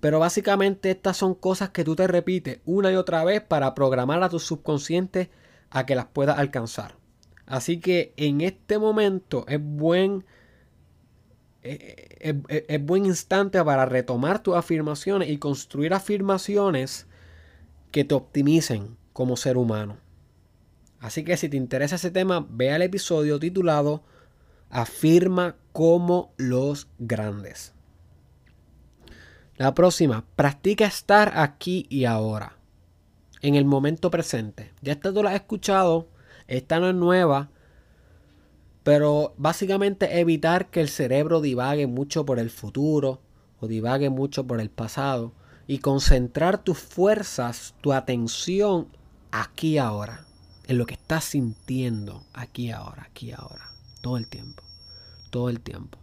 [0.00, 4.22] Pero básicamente estas son cosas que tú te repites una y otra vez para programar
[4.22, 5.30] a tu subconsciente
[5.70, 6.96] a que las puedas alcanzar.
[7.46, 10.26] Así que en este momento es buen,
[11.64, 17.06] eh, eh, es buen instante para retomar tus afirmaciones y construir afirmaciones
[17.90, 19.96] que te optimicen como ser humano.
[21.00, 24.02] Así que si te interesa ese tema, ve el episodio titulado
[24.70, 27.72] Afirma como los grandes.
[29.56, 32.58] La próxima, practica estar aquí y ahora,
[33.40, 34.72] en el momento presente.
[34.82, 36.08] Ya esta tú la has escuchado,
[36.48, 37.50] esta no es nueva,
[38.84, 43.20] pero básicamente evitar que el cerebro divague mucho por el futuro
[43.58, 45.32] o divague mucho por el pasado
[45.66, 48.86] y concentrar tus fuerzas, tu atención
[49.32, 50.26] aquí ahora
[50.66, 54.62] en lo que estás sintiendo aquí ahora, aquí ahora, todo el tiempo,
[55.30, 55.98] todo el tiempo.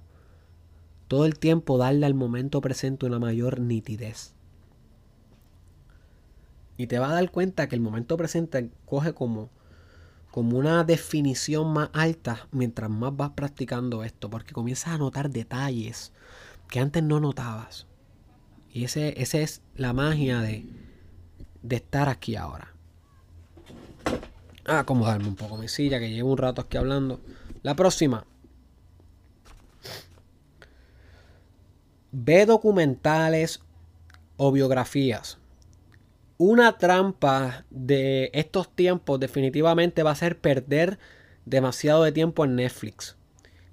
[1.08, 4.34] Todo el tiempo darle al momento presente una mayor nitidez.
[6.78, 9.50] Y te vas a dar cuenta que el momento presente coge como,
[10.32, 16.14] como una definición más alta mientras más vas practicando esto, porque comienzas a notar detalles
[16.70, 17.88] que antes no notabas.
[18.72, 20.66] Y ese, esa es la magia de,
[21.62, 22.72] de estar aquí ahora
[24.66, 27.20] acomodarme un poco mi silla, que llevo un rato aquí hablando.
[27.64, 28.26] La próxima.
[32.12, 33.62] Ve documentales
[34.38, 35.38] o biografías.
[36.44, 40.98] Una trampa de estos tiempos definitivamente va a ser perder
[41.46, 43.16] demasiado de tiempo en Netflix.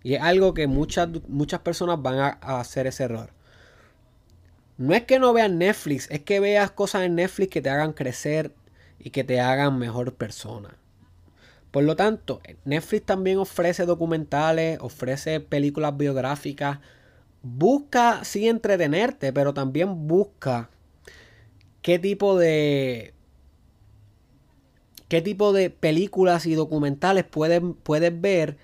[0.02, 3.30] Y es algo que muchas, muchas personas van a, a hacer ese error.
[4.76, 7.94] No es que no veas Netflix, es que veas cosas en Netflix que te hagan
[7.94, 8.52] crecer
[8.98, 10.76] y que te hagan mejor persona.
[11.70, 16.80] Por lo tanto, Netflix también ofrece documentales, ofrece películas biográficas.
[17.42, 20.68] Busca sí entretenerte, pero también busca
[21.88, 23.14] qué tipo de
[25.08, 27.62] qué tipo de películas y documentales puedes,
[28.20, 28.58] ver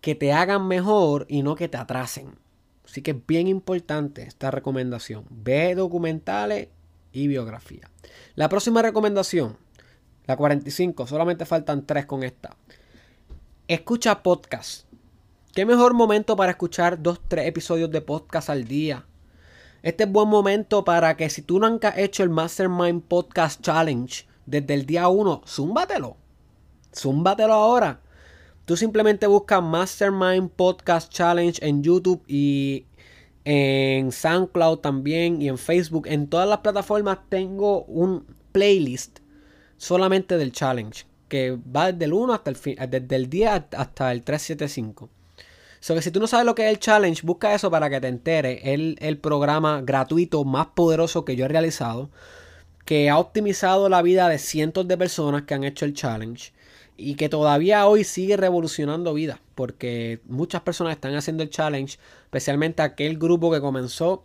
[0.00, 2.38] que te hagan mejor y no que te atrasen.
[2.86, 5.26] Así que es bien importante esta recomendación.
[5.28, 6.68] Ve documentales
[7.12, 7.90] y biografía.
[8.34, 9.58] La próxima recomendación
[10.24, 12.56] la 45, solamente faltan 3 con esta.
[13.68, 14.86] Escucha podcast.
[15.52, 19.04] ¿Qué mejor momento para escuchar 2-3 episodios de podcast al día?
[19.84, 24.26] Este es buen momento para que si tú nunca has hecho el Mastermind Podcast Challenge
[24.46, 26.16] desde el día 1, zúmbatelo.
[26.96, 28.00] Zúmbatelo ahora.
[28.64, 32.86] Tú simplemente buscas Mastermind Podcast Challenge en YouTube y
[33.44, 36.06] en SoundCloud también y en Facebook.
[36.06, 39.18] En todas las plataformas tengo un playlist
[39.76, 44.12] solamente del challenge, que va desde el 1 hasta el fin, desde el día hasta
[44.12, 45.10] el 375.
[45.84, 48.08] So si tú no sabes lo que es el challenge, busca eso para que te
[48.08, 48.58] enteres.
[48.62, 52.08] Es el, programa gratuito más poderoso que yo he realizado,
[52.86, 56.54] que ha optimizado la vida de cientos de personas que han hecho el challenge
[56.96, 62.80] y que todavía hoy sigue revolucionando vidas, porque muchas personas están haciendo el challenge, especialmente
[62.80, 64.24] aquel grupo que comenzó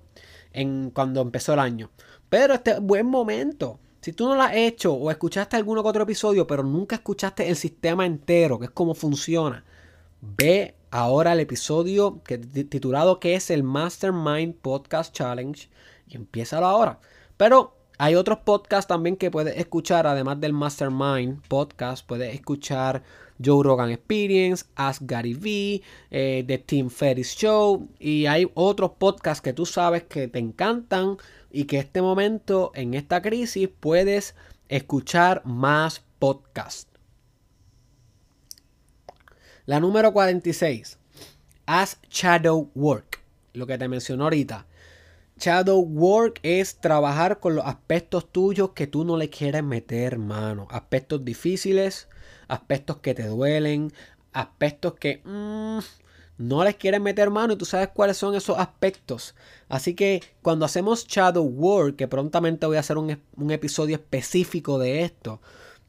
[0.53, 1.89] en cuando empezó el año.
[2.29, 3.81] Pero este es buen momento.
[3.99, 7.49] Si tú no lo has hecho o escuchaste alguno que otro episodio, pero nunca escuchaste
[7.49, 9.65] el sistema entero, que es cómo funciona,
[10.21, 12.21] ve ahora el episodio
[12.69, 15.69] titulado que es el Mastermind Podcast Challenge
[16.07, 16.99] y empiézalo ahora.
[17.37, 23.03] Pero hay otros podcasts también que puedes escuchar, además del Mastermind Podcast, puedes escuchar
[23.43, 29.41] Joe Rogan Experience, Ask Gary V, eh, The Tim Ferriss Show y hay otros podcasts
[29.41, 31.17] que tú sabes que te encantan
[31.51, 34.35] y que este momento, en esta crisis, puedes
[34.67, 36.88] escuchar más podcasts.
[39.69, 40.97] La número 46.
[41.67, 43.19] Haz shadow work.
[43.53, 44.65] Lo que te mencionó ahorita.
[45.37, 50.67] Shadow work es trabajar con los aspectos tuyos que tú no le quieres meter mano.
[50.71, 52.07] Aspectos difíciles,
[52.47, 53.93] aspectos que te duelen,
[54.33, 55.77] aspectos que mm,
[56.39, 59.35] no les quieren meter mano y tú sabes cuáles son esos aspectos.
[59.67, 65.03] Así que cuando hacemos shadow work, que prontamente voy a hacer un episodio específico de
[65.03, 65.39] esto,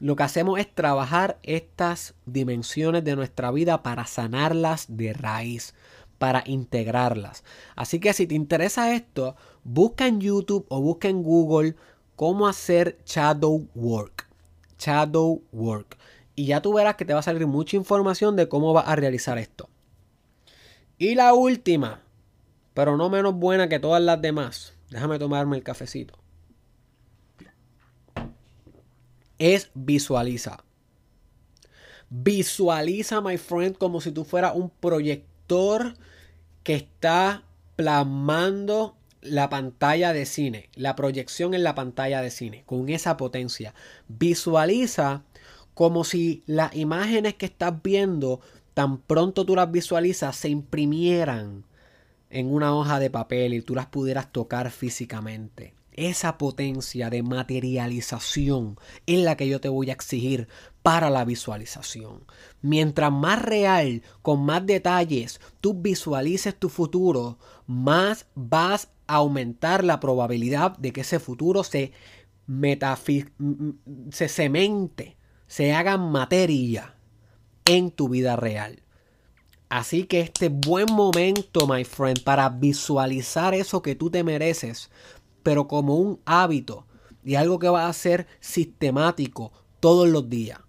[0.00, 5.74] lo que hacemos es trabajar estas dimensiones de nuestra vida para sanarlas de raíz,
[6.18, 7.44] para integrarlas.
[7.76, 11.76] Así que si te interesa esto, busca en YouTube o busca en Google
[12.16, 14.26] cómo hacer shadow work.
[14.78, 15.98] Shadow work.
[16.34, 18.96] Y ya tú verás que te va a salir mucha información de cómo vas a
[18.96, 19.68] realizar esto.
[20.96, 22.02] Y la última,
[22.72, 24.74] pero no menos buena que todas las demás.
[24.90, 26.19] Déjame tomarme el cafecito.
[29.40, 30.62] Es visualiza.
[32.10, 35.94] Visualiza, my friend, como si tú fueras un proyector
[36.62, 37.42] que está
[37.74, 43.74] plasmando la pantalla de cine, la proyección en la pantalla de cine, con esa potencia.
[44.08, 45.24] Visualiza
[45.74, 48.40] como si las imágenes que estás viendo,
[48.74, 51.64] tan pronto tú las visualizas, se imprimieran
[52.28, 58.78] en una hoja de papel y tú las pudieras tocar físicamente esa potencia de materialización
[59.06, 60.48] es la que yo te voy a exigir
[60.82, 62.24] para la visualización.
[62.62, 70.00] Mientras más real, con más detalles, tú visualices tu futuro, más vas a aumentar la
[70.00, 71.92] probabilidad de que ese futuro se,
[74.10, 76.96] se cemente, se haga materia
[77.64, 78.82] en tu vida real.
[79.70, 84.90] Así que este buen momento, my friend, para visualizar eso que tú te mereces,
[85.42, 86.86] pero como un hábito
[87.24, 90.60] y algo que va a ser sistemático todos los días,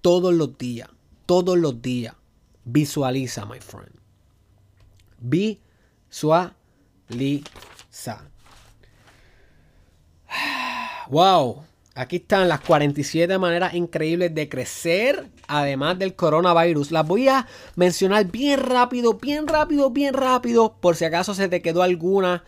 [0.00, 0.88] todos los días,
[1.26, 2.14] todos los días.
[2.64, 3.92] Visualiza, my friend.
[5.20, 6.54] Visualiza.
[11.10, 11.64] Wow.
[11.96, 16.92] Aquí están las 47 maneras increíbles de crecer, además del coronavirus.
[16.92, 21.60] Las voy a mencionar bien rápido, bien rápido, bien rápido, por si acaso se te
[21.60, 22.44] quedó alguna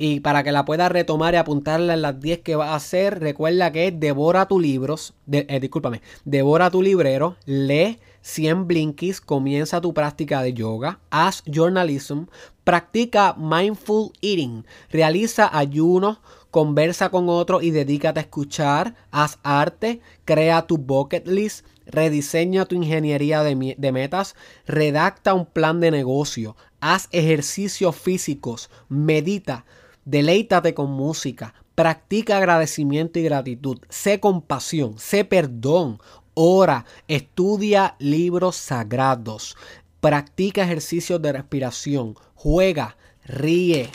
[0.00, 3.18] y para que la puedas retomar y apuntarla en las 10 que va a hacer,
[3.18, 9.92] recuerda que devora tus libros, eh, discúlpame, devora tu librero, lee 100 blinkies, comienza tu
[9.92, 12.26] práctica de yoga, haz journalism,
[12.62, 16.18] practica mindful eating, realiza ayunos,
[16.52, 22.76] conversa con otros y dedícate a escuchar, haz arte, crea tu bucket list, rediseña tu
[22.76, 29.64] ingeniería de, de metas, redacta un plan de negocio, haz ejercicios físicos, medita,
[30.10, 36.00] Deleítate con música, practica agradecimiento y gratitud, sé compasión, sé perdón,
[36.32, 39.54] ora, estudia libros sagrados,
[40.00, 43.90] practica ejercicios de respiración, juega, ríe,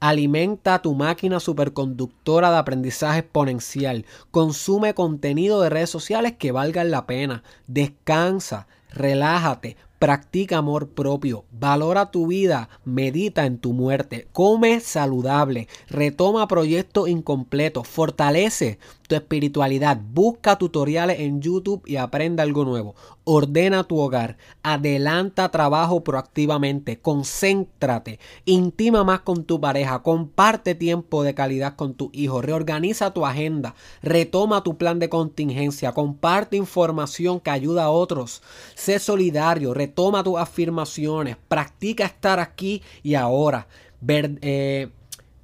[0.00, 4.04] Alimenta tu máquina superconductora de aprendizaje exponencial.
[4.32, 7.44] Consume contenido de redes sociales que valgan la pena.
[7.68, 16.48] Descansa, relájate, Practica amor propio, valora tu vida, medita en tu muerte, come saludable, retoma
[16.48, 18.80] proyectos incompletos, fortalece
[19.12, 22.94] tu espiritualidad, busca tutoriales en YouTube y aprende algo nuevo,
[23.24, 31.34] ordena tu hogar, adelanta trabajo proactivamente, concéntrate, intima más con tu pareja, comparte tiempo de
[31.34, 37.50] calidad con tu hijo, reorganiza tu agenda, retoma tu plan de contingencia, comparte información que
[37.50, 38.40] ayuda a otros,
[38.74, 43.66] sé solidario, retoma tus afirmaciones, practica estar aquí y ahora,
[44.08, 44.88] eh,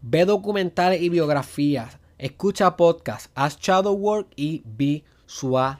[0.00, 5.78] ve documentales y biografías, escucha podcasts, haz shadow work y visualiza.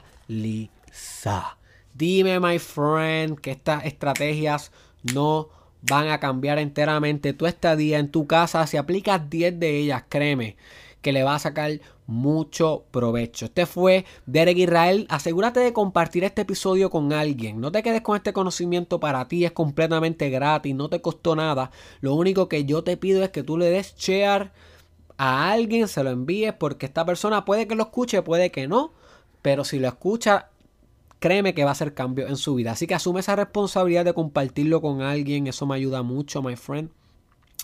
[1.93, 4.71] Dime, my friend, que estas estrategias
[5.13, 5.49] no
[5.81, 8.65] van a cambiar enteramente tu estadía en tu casa.
[8.67, 10.55] Si aplicas 10 de ellas, créeme
[11.01, 13.45] que le va a sacar mucho provecho.
[13.45, 15.05] Este fue Derek Israel.
[15.09, 17.61] Asegúrate de compartir este episodio con alguien.
[17.61, 21.71] No te quedes con este conocimiento para ti, es completamente gratis, no te costó nada.
[22.01, 24.51] Lo único que yo te pido es que tú le des share
[25.19, 28.93] a alguien, se lo envíes, porque esta persona puede que lo escuche, puede que no,
[29.41, 30.47] pero si lo escucha,
[31.19, 32.71] créeme que va a hacer cambio en su vida.
[32.71, 36.89] Así que asume esa responsabilidad de compartirlo con alguien, eso me ayuda mucho, my friend.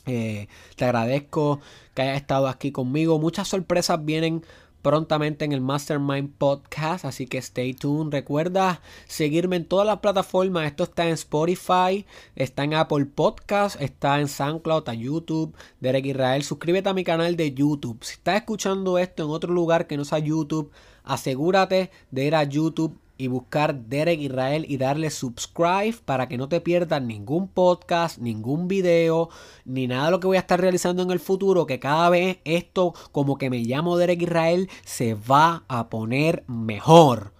[0.05, 1.61] Eh, te agradezco
[1.93, 3.19] que hayas estado aquí conmigo.
[3.19, 4.43] Muchas sorpresas vienen
[4.85, 8.11] prontamente en el Mastermind Podcast, así que stay tuned.
[8.11, 10.67] Recuerda seguirme en todas las plataformas.
[10.67, 12.05] Esto está en Spotify,
[12.35, 16.43] está en Apple Podcast, está en SoundCloud, en YouTube, Derek Israel.
[16.43, 17.97] Suscríbete a mi canal de YouTube.
[18.03, 20.71] Si estás escuchando esto en otro lugar que no sea YouTube,
[21.03, 26.49] asegúrate de ir a YouTube y buscar Derek Israel y darle subscribe para que no
[26.49, 29.29] te pierdas ningún podcast, ningún video,
[29.65, 32.39] ni nada de lo que voy a estar realizando en el futuro, que cada vez
[32.43, 37.34] esto, como que me llamo Derek Israel, se va a poner mejor.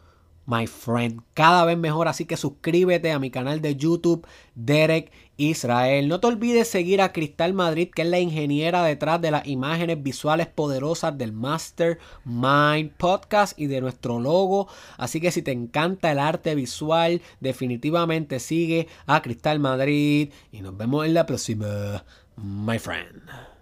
[0.46, 1.22] My friend.
[1.34, 6.08] Cada vez mejor, así que suscríbete a mi canal de YouTube, Derek Israel.
[6.08, 10.02] No te olvides seguir a Cristal Madrid, que es la ingeniera detrás de las imágenes
[10.02, 14.68] visuales poderosas del Mastermind Podcast y de nuestro logo.
[14.98, 20.78] Así que si te encanta el arte visual, definitivamente sigue a Cristal Madrid y nos
[20.78, 22.06] vemos en la próxima,
[22.38, 23.55] my friend.